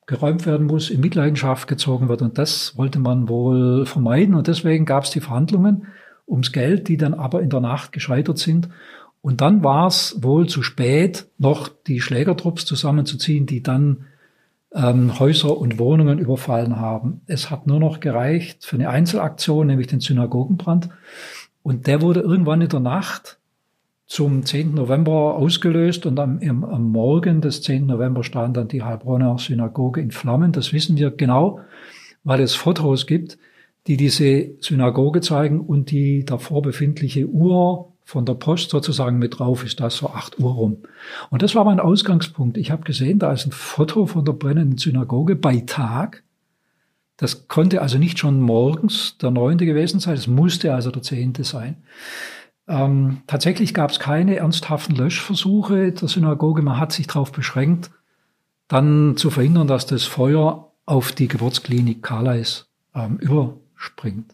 [0.05, 2.21] geräumt werden muss, in Mitleidenschaft gezogen wird.
[2.21, 4.35] Und das wollte man wohl vermeiden.
[4.35, 5.87] Und deswegen gab es die Verhandlungen
[6.29, 8.69] ums Geld, die dann aber in der Nacht gescheitert sind.
[9.23, 14.05] Und dann war es wohl zu spät, noch die Schlägertrupps zusammenzuziehen, die dann
[14.77, 17.23] ähm, Häuser und Wohnungen überfallen haben.
[17.27, 20.91] Es hat nur noch gereicht für eine Einzelaktion, nämlich den Synagogenbrand.
[21.62, 23.39] Und der wurde irgendwann in der Nacht
[24.07, 24.75] zum 10.
[24.75, 27.87] November ausgelöst und am, am, Morgen des 10.
[27.87, 30.53] November stand dann die Heilbronner Synagoge in Flammen.
[30.53, 31.61] Das wissen wir genau,
[32.23, 33.39] weil es Fotos gibt,
[33.89, 39.64] die diese Synagoge zeigen und die davor befindliche Uhr von der Post sozusagen mit drauf
[39.64, 40.77] ist, das so 8 Uhr rum.
[41.29, 42.57] Und das war mein Ausgangspunkt.
[42.57, 46.23] Ich habe gesehen, da ist ein Foto von der brennenden Synagoge bei Tag.
[47.16, 49.59] Das konnte also nicht schon morgens der 9.
[49.59, 51.35] gewesen sein, es musste also der 10.
[51.40, 51.79] sein.
[52.69, 56.62] Ähm, tatsächlich gab es keine ernsthaften Löschversuche der Synagoge.
[56.62, 57.90] Man hat sich darauf beschränkt,
[58.69, 64.33] dann zu verhindern, dass das Feuer auf die Geburtsklinik Carlais ähm, überspringt.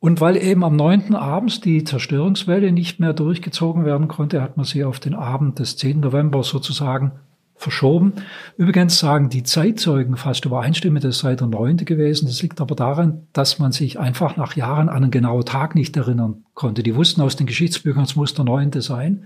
[0.00, 1.14] Und weil eben am 9.
[1.14, 5.76] abends die Zerstörungswelle nicht mehr durchgezogen werden konnte, hat man sie auf den Abend des
[5.76, 6.00] 10.
[6.00, 7.12] November sozusagen
[7.54, 8.14] verschoben.
[8.56, 12.26] Übrigens sagen die Zeitzeugen fast übereinstimmend, es sei der neunte gewesen.
[12.26, 15.94] Das liegt aber daran, dass man sich einfach nach Jahren an einen genauen Tag nicht
[15.98, 16.82] erinnern konnte.
[16.82, 19.24] Die wussten aus den Geschichtsbüchern, es muss der neunte sein.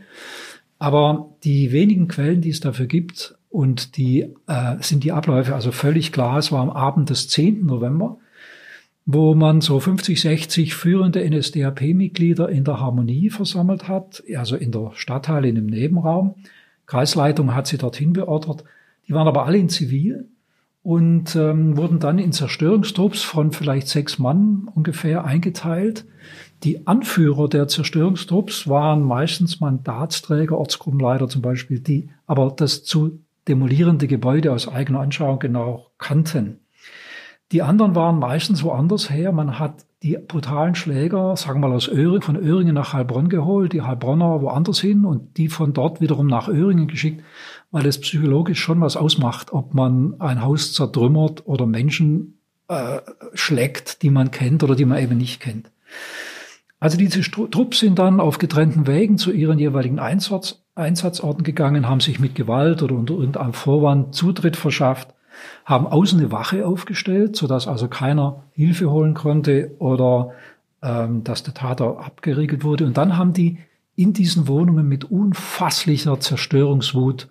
[0.80, 5.70] Aber die wenigen Quellen, die es dafür gibt, und die äh, sind die Abläufe also
[5.70, 6.38] völlig klar.
[6.38, 7.64] Es war am Abend des 10.
[7.64, 8.18] November,
[9.06, 14.92] wo man so 50, 60 führende NSDAP-Mitglieder in der Harmonie versammelt hat, also in der
[14.94, 16.36] Stadthalle in einem Nebenraum.
[16.86, 18.64] Kreisleitung hat sie dorthin beordert.
[19.06, 20.28] Die waren aber alle in Zivil
[20.82, 26.06] und ähm, wurden dann in Zerstörungstrupps von vielleicht sechs Mann ungefähr eingeteilt.
[26.62, 34.06] Die Anführer der Zerstörungstrupps waren meistens Mandatsträger, Ortsgruppenleiter zum Beispiel, die aber das zu demolierende
[34.06, 36.60] Gebäude aus eigener Anschauung genau kannten.
[37.54, 39.30] Die anderen waren meistens woanders her.
[39.30, 43.72] Man hat die brutalen Schläger, sagen wir mal aus Öhring, von Öhringen nach Heilbronn geholt,
[43.72, 47.22] die Heilbronner woanders hin und die von dort wiederum nach Öhringen geschickt,
[47.70, 52.98] weil es psychologisch schon was ausmacht, ob man ein Haus zertrümmert oder Menschen äh,
[53.34, 55.70] schlägt, die man kennt oder die man eben nicht kennt.
[56.80, 62.00] Also diese Trupps sind dann auf getrennten Wegen zu ihren jeweiligen Einsatz, Einsatzorten gegangen, haben
[62.00, 65.13] sich mit Gewalt oder unter irgendeinem Vorwand Zutritt verschafft
[65.64, 70.32] haben außen eine Wache aufgestellt, sodass also keiner Hilfe holen konnte oder
[70.82, 72.84] ähm, dass der Tater abgeriegelt wurde.
[72.84, 73.58] Und dann haben die
[73.96, 77.28] in diesen Wohnungen mit unfasslicher Zerstörungswut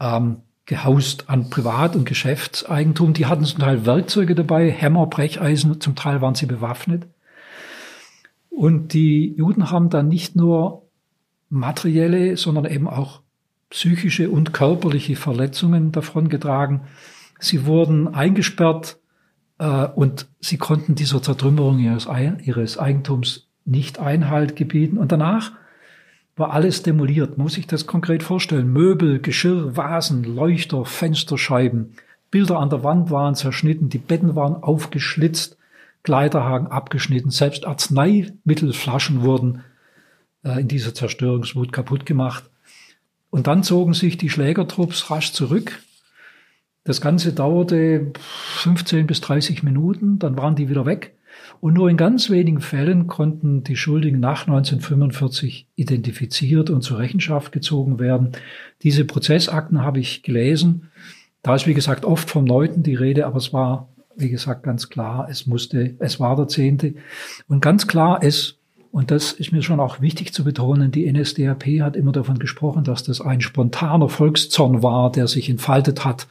[0.00, 3.14] ähm, gehaust an Privat- und Geschäftseigentum.
[3.14, 7.06] Die hatten zum Teil Werkzeuge dabei, Hämmer, Brecheisen, zum Teil waren sie bewaffnet.
[8.50, 10.82] Und die Juden haben dann nicht nur
[11.48, 13.20] materielle, sondern eben auch
[13.70, 16.82] psychische und körperliche Verletzungen davongetragen.
[17.38, 18.98] Sie wurden eingesperrt
[19.58, 22.08] äh, und sie konnten dieser Zertrümmerung ihres,
[22.44, 24.98] ihres Eigentums nicht Einhalt gebieten.
[24.98, 25.52] Und danach
[26.36, 27.38] war alles demoliert.
[27.38, 28.72] Muss ich das konkret vorstellen?
[28.72, 31.94] Möbel, Geschirr, Vasen, Leuchter, Fensterscheiben,
[32.30, 35.56] Bilder an der Wand waren zerschnitten, die Betten waren aufgeschlitzt,
[36.02, 39.64] Kleiderhaken abgeschnitten, selbst Arzneimittelflaschen wurden
[40.44, 42.44] äh, in dieser Zerstörungswut kaputt gemacht.
[43.30, 45.80] Und dann zogen sich die Schlägertrupps rasch zurück
[46.88, 51.14] das Ganze dauerte 15 bis 30 Minuten, dann waren die wieder weg.
[51.60, 57.52] Und nur in ganz wenigen Fällen konnten die Schuldigen nach 1945 identifiziert und zur Rechenschaft
[57.52, 58.32] gezogen werden.
[58.82, 60.90] Diese Prozessakten habe ich gelesen.
[61.42, 64.88] Da ist, wie gesagt, oft vom Neunten die Rede, aber es war, wie gesagt, ganz
[64.88, 66.94] klar, es musste, es war der Zehnte.
[67.48, 68.58] Und ganz klar ist,
[68.92, 72.84] und das ist mir schon auch wichtig zu betonen, die NSDAP hat immer davon gesprochen,
[72.84, 76.26] dass das ein spontaner Volkszorn war, der sich entfaltet hat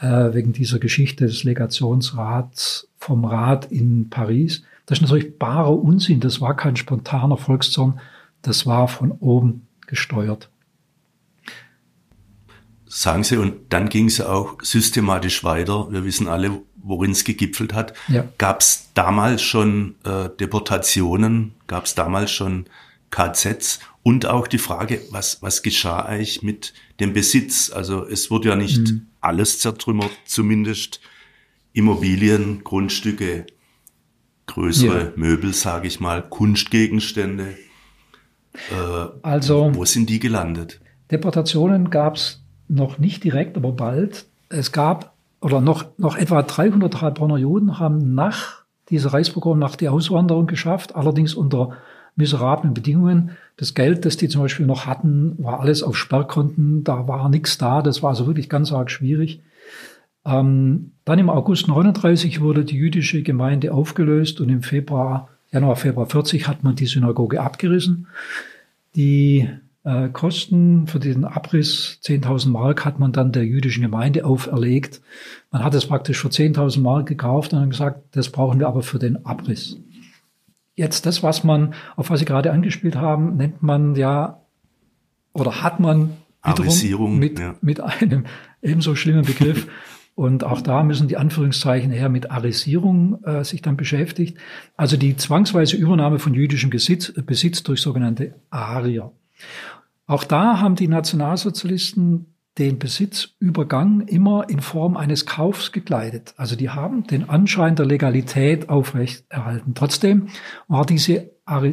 [0.00, 4.62] äh, wegen dieser Geschichte des Legationsrats vom Rat in Paris.
[4.86, 6.20] Das ist natürlich barer Unsinn.
[6.20, 8.00] Das war kein spontaner Volkszorn.
[8.42, 10.48] Das war von oben gesteuert.
[12.86, 15.90] Sagen Sie, und dann ging es auch systematisch weiter.
[15.90, 17.94] Wir wissen alle, worin es gegipfelt hat.
[18.08, 18.24] Ja.
[18.38, 21.54] Gab es damals schon äh, Deportationen?
[21.66, 22.66] Gab es damals schon
[23.10, 23.80] KZs?
[24.04, 27.72] Und auch die Frage, was, was geschah eigentlich mit dem Besitz?
[27.72, 31.00] Also es wurde ja nicht mhm alles zertrümmert, zumindest
[31.72, 33.46] Immobilien, Grundstücke,
[34.46, 35.12] größere ja.
[35.16, 37.56] Möbel, sage ich mal, Kunstgegenstände.
[38.70, 40.80] Äh, also, wo sind die gelandet?
[41.10, 44.26] Deportationen gab es noch nicht direkt, aber bald.
[44.48, 49.92] Es gab, oder noch, noch etwa 300 Heilbronner Juden haben nach dieser Reichspogrom, nach der
[49.92, 51.76] Auswanderung geschafft, allerdings unter
[52.16, 53.30] miserablen Bedingungen.
[53.56, 57.58] Das Geld, das die zum Beispiel noch hatten, war alles auf Sperrkonten, da war nichts
[57.58, 59.40] da, das war also wirklich ganz arg schwierig.
[60.24, 66.06] Ähm, dann im August 39 wurde die jüdische Gemeinde aufgelöst und im Februar, Januar, Februar
[66.06, 68.08] 40 hat man die Synagoge abgerissen.
[68.96, 69.48] Die
[69.84, 75.00] äh, Kosten für diesen Abriss, 10.000 Mark, hat man dann der jüdischen Gemeinde auferlegt.
[75.52, 78.98] Man hat es praktisch für 10.000 Mark gekauft und gesagt, das brauchen wir aber für
[78.98, 79.78] den Abriss.
[80.76, 84.42] Jetzt das, was man, auf was Sie gerade angespielt haben, nennt man ja
[85.32, 86.16] oder hat man
[86.82, 87.56] wiederum mit, ja.
[87.60, 88.26] mit einem
[88.62, 89.66] ebenso schlimmen Begriff.
[90.14, 94.38] Und auch da müssen die Anführungszeichen her mit Arisierung äh, sich dann beschäftigt.
[94.74, 99.12] Also die zwangsweise Übernahme von jüdischem Besitz, Besitz durch sogenannte Arier.
[100.06, 106.32] Auch da haben die Nationalsozialisten den Besitzübergang immer in Form eines Kaufs gekleidet.
[106.38, 109.74] Also die haben den Anschein der Legalität aufrechterhalten.
[109.74, 110.28] Trotzdem
[110.66, 111.30] war diese,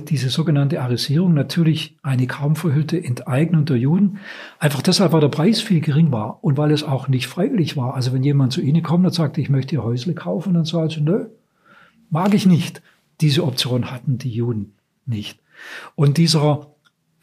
[0.10, 4.19] diese sogenannte Arisierung natürlich eine kaum verhüllte Enteignung der Juden.
[4.60, 7.93] Einfach deshalb, weil der Preis viel gering war und weil es auch nicht freiwillig war.
[7.93, 10.93] Also wenn jemand zu Ihnen kommt und sagt, ich möchte Ihr Häusle kaufen, dann sagt
[10.93, 11.28] sie, nö,
[12.10, 12.82] mag ich nicht.
[13.22, 14.74] Diese Option hatten die Juden
[15.06, 15.39] nicht.
[15.96, 16.72] Und dieser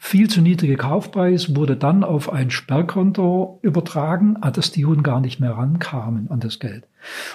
[0.03, 5.21] viel zu niedrige Kaufpreis wurde dann auf ein Sperrkonto übertragen, an das die Juden gar
[5.21, 6.87] nicht mehr rankamen an das Geld.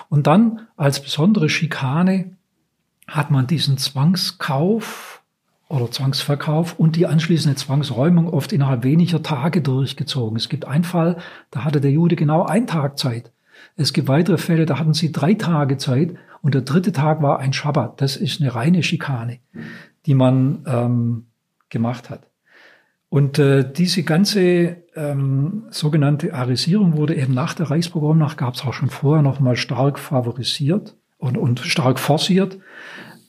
[0.09, 2.33] Und dann als besondere Schikane
[3.07, 5.23] hat man diesen Zwangskauf
[5.69, 10.37] oder Zwangsverkauf und die anschließende Zwangsräumung oft innerhalb weniger Tage durchgezogen.
[10.37, 11.19] Es gibt einen Fall,
[11.53, 13.31] da hatte der Jude genau einen Tag Zeit.
[13.77, 17.39] Es gibt weitere Fälle, da hatten sie drei Tage Zeit und der dritte Tag war
[17.39, 18.01] ein Schabbat.
[18.01, 19.39] Das ist eine reine Schikane,
[20.05, 21.27] die man ähm,
[21.71, 22.27] gemacht hat.
[23.09, 28.73] Und äh, diese ganze ähm, sogenannte Arisierung wurde eben nach der Reichspogromnacht, gab es auch
[28.73, 32.59] schon vorher noch mal stark favorisiert und, und stark forciert,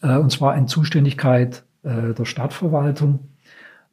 [0.02, 3.20] äh, und zwar in Zuständigkeit äh, der Stadtverwaltung.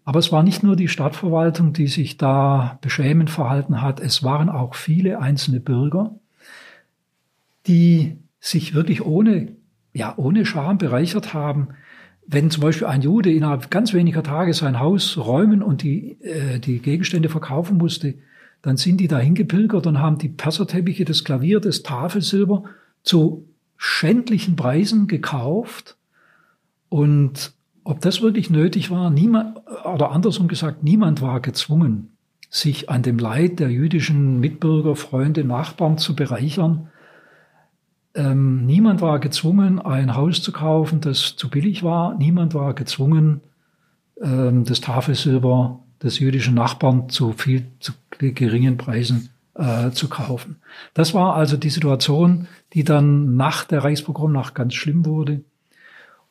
[0.05, 4.49] Aber es war nicht nur die Stadtverwaltung, die sich da beschämend verhalten hat, es waren
[4.49, 6.15] auch viele einzelne Bürger,
[7.67, 9.57] die sich wirklich ohne,
[9.93, 11.69] ja, ohne Scham bereichert haben,
[12.27, 16.59] wenn zum Beispiel ein Jude innerhalb ganz weniger Tage sein Haus räumen und die, äh,
[16.59, 18.15] die Gegenstände verkaufen musste,
[18.63, 22.65] dann sind die dahin gepilgert und haben die Perserteppiche, das Klavier, das Tafelsilber
[23.03, 25.97] zu schändlichen Preisen gekauft.
[26.89, 27.53] Und
[27.85, 32.17] ob das wirklich nötig war, niemand, oder andersrum gesagt, niemand war gezwungen,
[32.49, 36.89] sich an dem Leid der jüdischen Mitbürger, Freunde, Nachbarn zu bereichern.
[38.15, 42.17] Ähm, niemand war gezwungen, ein Haus zu kaufen, das zu billig war.
[42.17, 43.41] Niemand war gezwungen,
[44.21, 50.57] ähm, das Tafelsilber des jüdischen Nachbarn zu viel zu geringen Preisen äh, zu kaufen.
[50.93, 55.43] Das war also die Situation, die dann nach der Reichspogromnacht ganz schlimm wurde.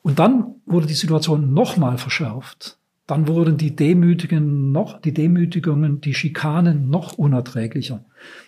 [0.02, 2.78] Und dann wurde die Situation nochmal verschärft.
[3.06, 8.04] Dann wurden die Demütigungen noch, die Demütigungen, die Schikanen noch unerträglicher.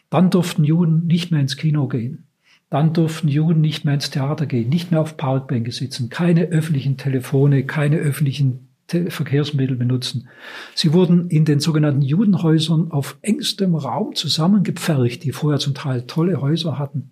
[0.08, 2.25] Dann durften Juden nicht mehr ins Kino gehen.
[2.70, 6.96] Dann durften Juden nicht mehr ins Theater gehen, nicht mehr auf Parkbänke sitzen, keine öffentlichen
[6.96, 10.28] Telefone, keine öffentlichen Te Verkehrsmittel benutzen.
[10.74, 16.40] Sie wurden in den sogenannten Judenhäusern auf engstem Raum zusammengepfercht, die vorher zum Teil tolle
[16.40, 17.10] Häuser hatten.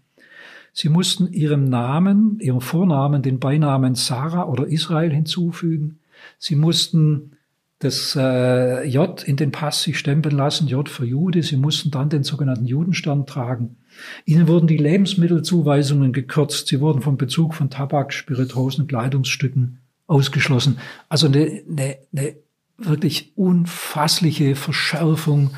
[0.72, 5.98] Sie mussten ihrem Namen, ihrem Vornamen den Beinamen Sarah oder Israel hinzufügen.
[6.38, 7.33] Sie mussten
[7.80, 11.42] das äh, J in den Pass sich stempeln lassen, J für Jude.
[11.42, 13.76] Sie mussten dann den sogenannten Judenstern tragen.
[14.24, 16.68] Ihnen wurden die Lebensmittelzuweisungen gekürzt.
[16.68, 20.78] Sie wurden vom Bezug von Tabak, Spirituosen, Kleidungsstücken ausgeschlossen.
[21.08, 22.36] Also eine, eine, eine
[22.78, 25.50] wirklich unfassliche Verschärfung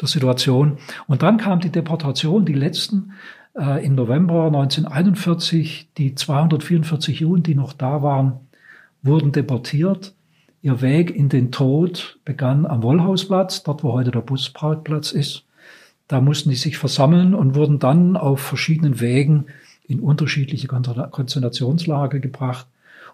[0.00, 0.78] der Situation.
[1.06, 3.12] Und dann kam die Deportation, die letzten
[3.56, 5.90] äh, im November 1941.
[5.96, 8.40] Die 244 Juden, die noch da waren,
[9.02, 10.14] wurden deportiert.
[10.60, 15.44] Ihr Weg in den Tod begann am Wollhausplatz, dort wo heute der Busparkplatz ist.
[16.08, 19.46] Da mussten die sich versammeln und wurden dann auf verschiedenen Wegen
[19.86, 22.66] in unterschiedliche Konzentrationslager gebracht.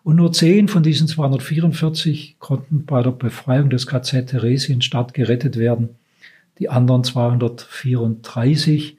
[0.05, 5.91] Und nur zehn von diesen 244 konnten bei der Befreiung des KZ Theresienstadt gerettet werden.
[6.59, 8.97] Die anderen 234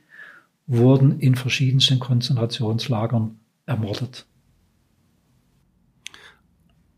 [0.67, 4.25] wurden in verschiedensten Konzentrationslagern ermordet.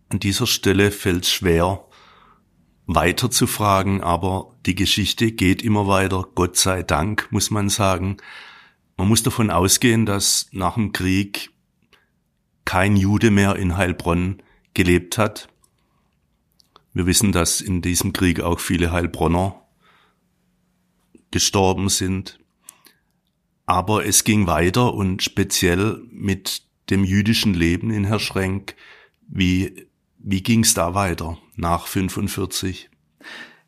[0.09, 1.85] An dieser Stelle fällt es schwer,
[2.85, 8.17] weiter zu fragen, aber die Geschichte geht immer weiter, Gott sei Dank, muss man sagen.
[8.95, 11.51] Man muss davon ausgehen, dass nach dem Krieg
[12.63, 14.41] kein Jude mehr in Heilbronn
[14.73, 15.49] gelebt hat.
[16.93, 19.61] Wir wissen, dass in diesem Krieg auch viele Heilbronner
[21.31, 22.39] gestorben sind.
[23.65, 28.75] Aber es ging weiter und speziell mit dem jüdischen Leben in Herr Schrenk,
[29.27, 29.87] wie
[30.29, 32.89] wie ging es da weiter nach 45?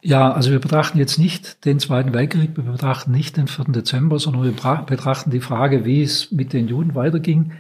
[0.02, 3.66] Ja, also wir betrachten jetzt nicht den Zweiten Weltkrieg, wir betrachten nicht den 4.
[3.70, 7.54] Dezember, sondern wir betrachten die Frage, wie es mit den Juden weiterging.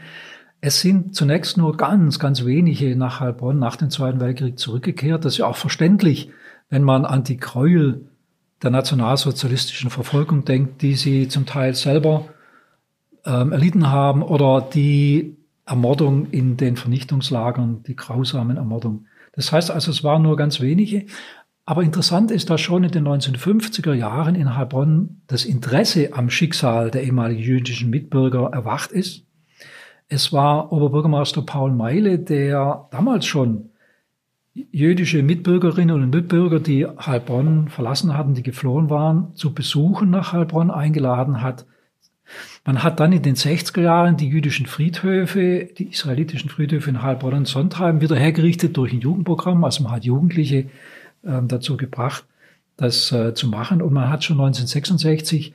[0.59, 5.23] Es sind zunächst nur ganz, ganz wenige nach Heilbronn nach dem Zweiten Weltkrieg zurückgekehrt.
[5.23, 6.29] Das ist ja auch verständlich,
[6.69, 8.05] wenn man an die Gräuel
[8.61, 12.25] der nationalsozialistischen Verfolgung denkt, die sie zum Teil selber
[13.25, 15.38] ähm, erlitten haben oder die
[15.69, 19.07] Ermordung in den Vernichtungslagern, die grausamen Ermordungen.
[19.33, 21.05] Das heißt also, es waren nur ganz wenige.
[21.65, 26.89] Aber interessant ist, dass schon in den 1950er Jahren in Heilbronn das Interesse am Schicksal
[26.89, 29.27] der ehemaligen jüdischen Mitbürger erwacht ist.
[30.07, 33.69] Es war Oberbürgermeister Paul Meile, der damals schon
[34.53, 40.71] jüdische Mitbürgerinnen und Mitbürger, die Heilbronn verlassen hatten, die geflohen waren, zu Besuchen nach Heilbronn
[40.71, 41.67] eingeladen hat.
[42.65, 47.33] Man hat dann in den 60er Jahren die jüdischen Friedhöfe, die israelitischen Friedhöfe in Heilbronn
[47.33, 49.63] und Sontheim wieder hergerichtet durch ein Jugendprogramm.
[49.63, 50.69] Also man hat Jugendliche
[51.23, 52.25] äh, dazu gebracht,
[52.77, 53.81] das äh, zu machen.
[53.81, 55.53] Und man hat schon 1966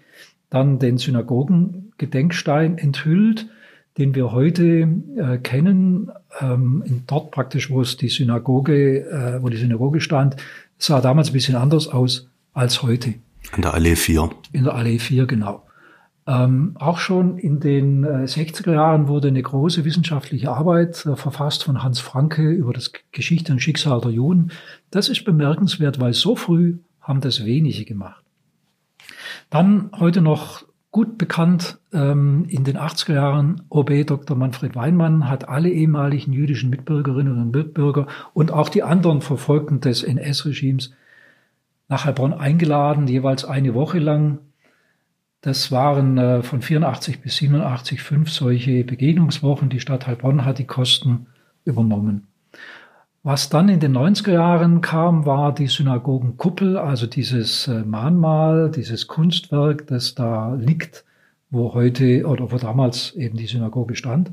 [0.51, 3.49] dann den Synagogengedenkstein enthüllt,
[3.99, 6.11] den wir heute äh, kennen,
[6.41, 10.37] ähm, in dort praktisch, wo es die Synagoge, äh, wo die Synagoge stand,
[10.79, 13.15] sah damals ein bisschen anders aus als heute.
[13.53, 14.31] An der Allee 4.
[14.53, 15.63] In der Allee 4, genau.
[16.27, 21.65] Ähm, auch schon in den äh, 60er Jahren wurde eine große wissenschaftliche Arbeit äh, verfasst
[21.65, 24.51] von Hans Franke über das Geschichte und Schicksal der Juden.
[24.91, 28.25] Das ist bemerkenswert, weil so früh haben das wenige gemacht.
[29.51, 34.37] Dann heute noch gut bekannt ähm, in den 80er Jahren, OB Dr.
[34.37, 40.05] Manfred Weinmann hat alle ehemaligen jüdischen Mitbürgerinnen und Mitbürger und auch die anderen Verfolgten des
[40.05, 40.93] NS-Regimes
[41.89, 44.39] nach Heilbronn eingeladen, jeweils eine Woche lang
[45.45, 49.69] das waren äh, von 84 bis 87 fünf solche Begegnungswochen.
[49.69, 51.27] Die Stadt Heilbronn hat die Kosten
[51.67, 52.29] übernommen.
[53.23, 59.07] Was dann in den 90er Jahren kam, war die Synagogenkuppel, also dieses äh, Mahnmal, dieses
[59.07, 61.05] Kunstwerk, das da liegt,
[61.51, 64.31] wo heute oder wo damals eben die Synagoge stand.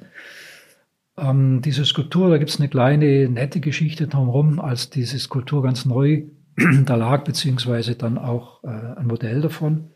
[1.17, 5.83] Ähm, diese Skulptur, da gibt es eine kleine nette Geschichte drumherum, als diese Skulptur ganz
[5.83, 6.23] neu
[6.85, 9.90] da lag, beziehungsweise dann auch äh, ein Modell davon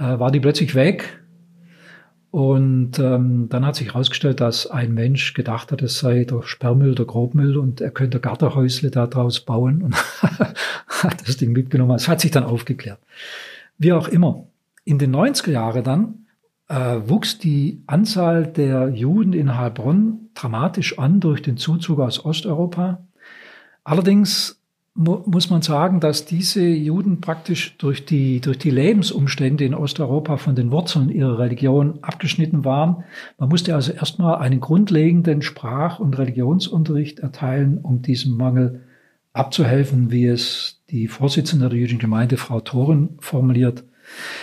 [0.00, 1.20] äh, war die plötzlich weg.
[2.30, 6.94] Und ähm, dann hat sich herausgestellt, dass ein Mensch gedacht hat, es sei der Sperrmüll,
[6.94, 9.96] der Grobmüll und er könnte Gartenhäusle da draus bauen und
[10.86, 11.96] hat das Ding mitgenommen.
[11.96, 13.00] Es hat sich dann aufgeklärt.
[13.78, 14.46] Wie auch immer.
[14.84, 16.26] In den 90er Jahren dann
[16.68, 23.04] äh, wuchs die Anzahl der Juden in Heilbronn dramatisch an durch den Zuzug aus Osteuropa.
[23.82, 24.59] Allerdings
[25.00, 30.36] mu muss man sagen, dass diese Juden praktisch durch die, durch die Lebensumstände in Osteuropa
[30.36, 33.04] von den Wurzeln ihrer Religion abgeschnitten waren.
[33.38, 38.82] Man musste also erstmal einen grundlegenden Sprach- und Religionsunterricht erteilen, um diesem Mangel
[39.32, 43.84] abzuhelfen, wie es die Vorsitzende der jüdischen Gemeinde, Frau Thoren, formuliert.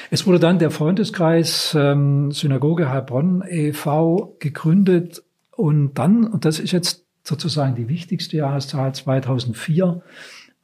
[0.09, 4.37] Es wurde dann der Freundeskreis ähm, Synagoge Heilbronn e.V.
[4.39, 10.01] gegründet und dann, und das ist jetzt sozusagen die wichtigste Jahreszahl 2004,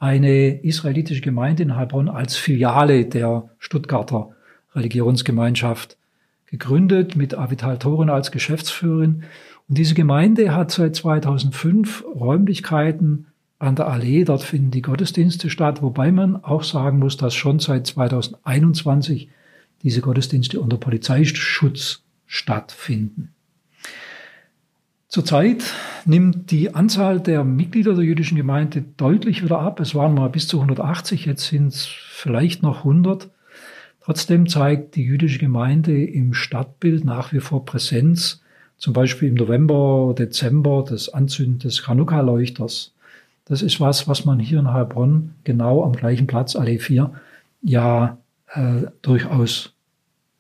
[0.04, 4.32] eine israelitische Gemeinde in Heilbronn als Filiale der Stuttgarter
[4.76, 5.96] Religionsgemeinschaft
[6.46, 9.24] gegründet mit Avital Thoren als Geschäftsführerin.
[9.70, 13.28] Und diese Gemeinde hat seit 2005 Räumlichkeiten
[13.60, 14.26] an der Allee.
[14.26, 19.30] Dort finden die Gottesdienste statt, wobei man auch sagen muss, dass schon seit 2021
[19.84, 23.34] diese Gottesdienste unter Polizeischutz stattfinden.
[25.14, 25.64] Zurzeit
[26.06, 29.80] nimmt die Anzahl der Mitglieder der jüdischen Gemeinde deutlich wieder ab.
[29.80, 33.30] Es waren mal bis zu 180, jetzt sind es vielleicht noch 100.
[34.02, 38.42] Trotzdem zeigt die jüdische Gemeinde im Stadtbild nach wie vor Präsenz,
[38.80, 42.96] zum Beispiel im November, Dezember, das Anzünden des Chanukka-Leuchters.
[43.46, 47.14] Das ist was, was man hier in Heilbronn genau am gleichen Platz, Allee 4,
[47.62, 49.74] ja äh, durchaus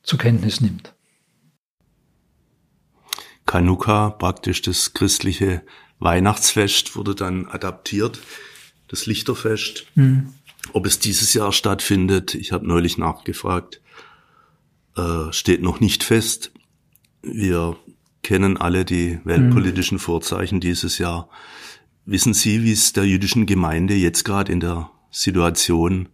[0.01, 0.95] zur Kenntnis nimmt.
[3.53, 5.61] Chanukka, praktisch das christliche
[5.99, 8.19] Weihnachtsfest, wurde dann adaptiert,
[8.87, 9.85] das Lichterfest.
[9.93, 10.33] Mhm.
[10.71, 13.79] Ob es dieses Jahr stattfindet, ich habe neulich nachgefragt,
[14.97, 16.51] äh, steht noch nicht fest.
[17.21, 17.77] Wir
[18.23, 20.01] kennen alle die weltpolitischen mhm.
[20.01, 21.29] Vorzeichen dieses Jahr.
[22.05, 26.09] Wissen Sie, wie es der jüdischen Gemeinde jetzt gerade in der Situation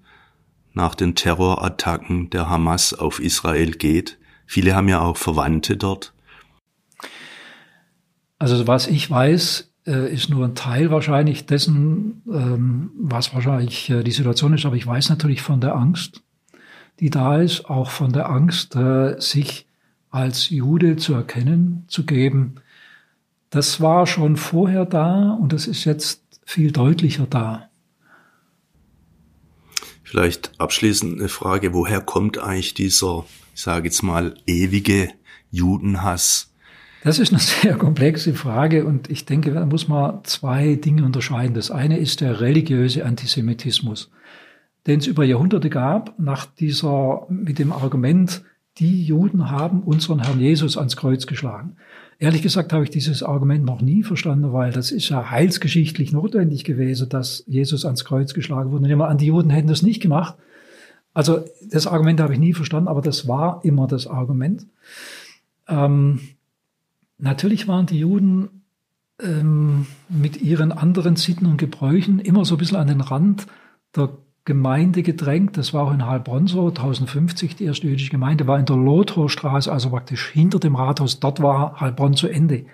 [0.74, 4.18] nach den Terrorattacken der Hamas auf Israel geht?
[4.46, 6.14] Viele haben ja auch Verwandte dort.
[8.40, 14.04] Also was ich weiß, äh, ist nur ein Teil wahrscheinlich dessen, ähm, was wahrscheinlich äh,
[14.04, 14.66] die Situation ist.
[14.66, 16.24] Aber ich weiß natürlich von der Angst,
[17.00, 19.68] die da ist, auch von der Angst, äh, sich
[20.10, 22.56] als Jude zu erkennen, zu geben.
[23.50, 27.70] Das war schon vorher da und das ist jetzt viel deutlicher da.
[30.04, 35.10] Vielleicht abschließend eine Frage, woher kommt eigentlich dieser, ich sage jetzt mal, ewige
[35.52, 36.49] Judenhass?
[37.04, 41.54] Das ist eine sehr komplexe Frage und ich denke, da muss man zwei Dinge unterscheiden.
[41.54, 44.12] Das eine ist der religiöse Antisemitismus,
[44.88, 48.44] den es über Jahrhunderte gab, nach dieser, mit dem Argument,
[48.78, 51.76] die Juden haben unseren Herrn Jesus ans Kreuz geschlagen.
[52.18, 56.66] Ehrlich gesagt habe ich dieses Argument noch nie verstanden, weil das ist ja heilsgeschichtlich notwendig
[56.66, 58.84] gewesen, dass Jesus ans Kreuz geschlagen wurde.
[58.84, 60.36] Nehmen wir an, die Juden hätten das nicht gemacht.
[61.14, 64.68] Also das Argument habe ich nie verstanden, aber das war immer das Argument.
[65.68, 66.20] Ähm,
[67.20, 68.64] Natürlich waren die Juden
[69.22, 73.46] ähm, mit ihren anderen Sitten und Gebräuchen immer so ein bisschen an den Rand
[73.96, 75.58] der Gemeinde gedrängt.
[75.58, 76.70] Das war auch in Heilbronn so.
[76.70, 81.20] 1050, die erste jüdische Gemeinde, war in der Lothorstraße, also praktisch hinter dem Rathaus.
[81.20, 82.66] Dort war Heilbronn zu Ende.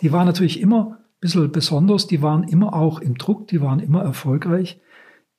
[0.00, 2.06] Die waren natürlich immer ein bisschen besonders.
[2.06, 3.48] Die waren immer auch im Druck.
[3.48, 4.80] Die waren immer erfolgreich.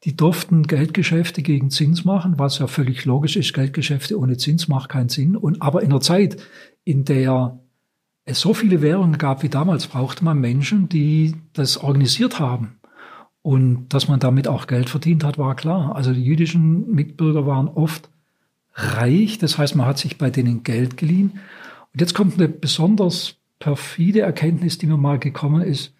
[0.03, 3.53] Die durften Geldgeschäfte gegen Zins machen, was ja völlig logisch ist.
[3.53, 5.37] Geldgeschäfte ohne Zins macht keinen Sinn.
[5.37, 6.37] Und aber in der Zeit,
[6.83, 7.62] in der
[8.25, 12.79] es so viele Währungen gab wie damals, brauchte man Menschen, die das organisiert haben.
[13.41, 15.95] Und dass man damit auch Geld verdient hat, war klar.
[15.95, 18.09] Also die jüdischen Mitbürger waren oft
[18.73, 21.39] reich, das heißt, man hat sich bei denen Geld geliehen.
[21.93, 25.93] Und jetzt kommt eine besonders perfide Erkenntnis, die mir mal gekommen ist,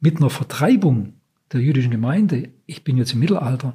[0.00, 1.14] mit einer Vertreibung
[1.52, 3.74] der jüdischen Gemeinde, ich bin jetzt im Mittelalter,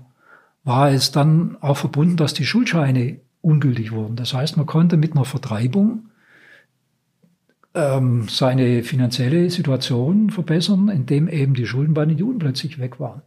[0.64, 4.16] war es dann auch verbunden, dass die Schuldscheine ungültig wurden.
[4.16, 6.10] Das heißt, man konnte mit einer Vertreibung
[7.76, 13.22] ähm, seine finanzielle Situation verbessern, indem eben die Schulden bei den Juden plötzlich weg waren.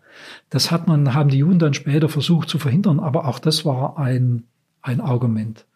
[0.50, 3.98] Das hat man, haben die Juden dann später versucht zu verhindern, aber auch das war
[3.98, 4.44] ein,
[4.82, 5.66] ein Argument.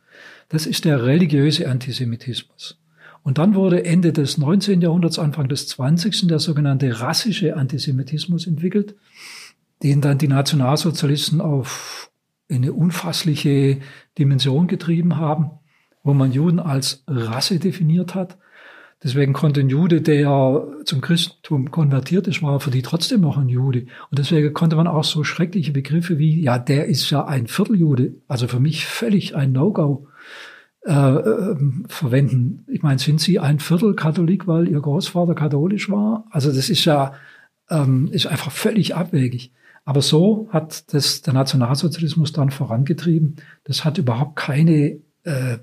[0.49, 2.79] Das ist der religiöse Antisemitismus.
[3.23, 4.81] Und dann wurde Ende des 19.
[4.81, 6.29] Jahrhunderts, Anfang des 20.
[6.29, 8.95] der sogenannte rassische Antisemitismus entwickelt,
[9.83, 12.11] den dann die Nationalsozialisten auf
[12.51, 13.79] eine unfassliche
[14.19, 15.51] Dimension getrieben haben,
[16.03, 18.39] wo man Juden als Rasse definiert hat
[19.03, 23.49] Deswegen konnte ein Jude, der zum Christentum konvertiert ist, war für die trotzdem noch ein
[23.49, 23.87] Jude.
[24.11, 28.15] Und deswegen konnte man auch so schreckliche Begriffe wie, ja, der ist ja ein Vierteljude,
[28.29, 30.07] also für mich völlig ein No-Go,
[30.87, 31.57] äh, äh,
[31.89, 32.65] verwenden.
[32.67, 36.25] Ich meine, sind Sie ein Viertelkatholik, weil Ihr Großvater katholisch war?
[36.31, 37.13] Also das ist ja,
[37.69, 39.53] ähm, ist einfach völlig abwegig.
[39.85, 43.37] Aber so hat das der Nationalsozialismus dann vorangetrieben.
[43.65, 45.59] Das hat überhaupt keine äh,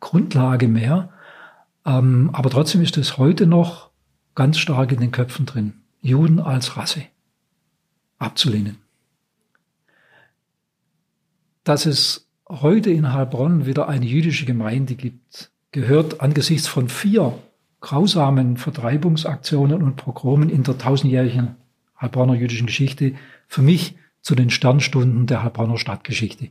[0.00, 1.10] Grundlage mehr.
[1.88, 3.90] Ähm, aber trotzdem ist es heute noch
[4.34, 5.72] ganz stark in den Köpfen drin.
[6.00, 7.02] Juden als Rasse
[8.18, 8.76] abzulehnen.
[11.64, 17.38] Dass es heute in Heilbronn wieder eine jüdische Gemeinde gibt, gehört angesichts von vier
[17.80, 21.56] grausamen Vertreibungsaktionen und Pogromen in der tausendjährigen
[22.00, 23.14] Heilbronner jüdischen Geschichte
[23.46, 26.48] für mich zu den Sternstunden der Heilbronner Stadtgeschichte.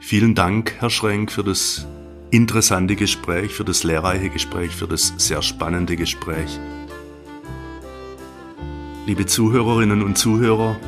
[0.00, 1.86] Vielen Dank, Herr Schrenk, für das
[2.30, 6.58] interessante Gespräch, für das lehrreiche Gespräch, für das sehr spannende Gespräch.
[9.06, 10.78] Liebe Zuhörerinnen und Zuhörer,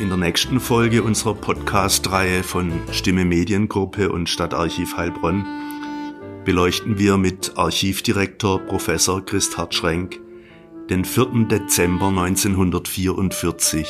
[0.00, 5.46] in der nächsten Folge unserer Podcast-Reihe von Stimme Mediengruppe und Stadtarchiv Heilbronn
[6.44, 10.20] beleuchten wir mit Archivdirektor Professor Christhard Schrenk
[10.90, 11.46] den 4.
[11.48, 13.86] Dezember 1944,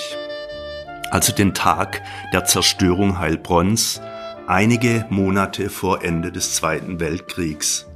[1.10, 4.00] also den Tag der Zerstörung Heilbronns
[4.46, 7.86] einige Monate vor Ende des Zweiten Weltkriegs.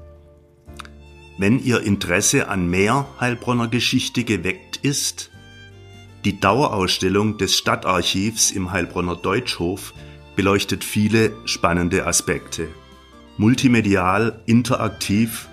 [1.36, 5.30] Wenn Ihr Interesse an mehr Heilbronner Geschichte geweckt ist,
[6.24, 9.94] die Dauerausstellung des Stadtarchivs im Heilbronner Deutschhof
[10.36, 12.68] beleuchtet viele spannende Aspekte.
[13.36, 15.48] Multimedial, interaktiv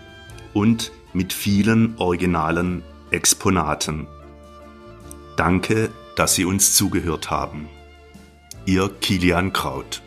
[0.53, 4.07] und mit vielen originalen Exponaten.
[5.37, 7.67] Danke, dass Sie uns zugehört haben.
[8.65, 10.01] Ihr Kilian Kraut.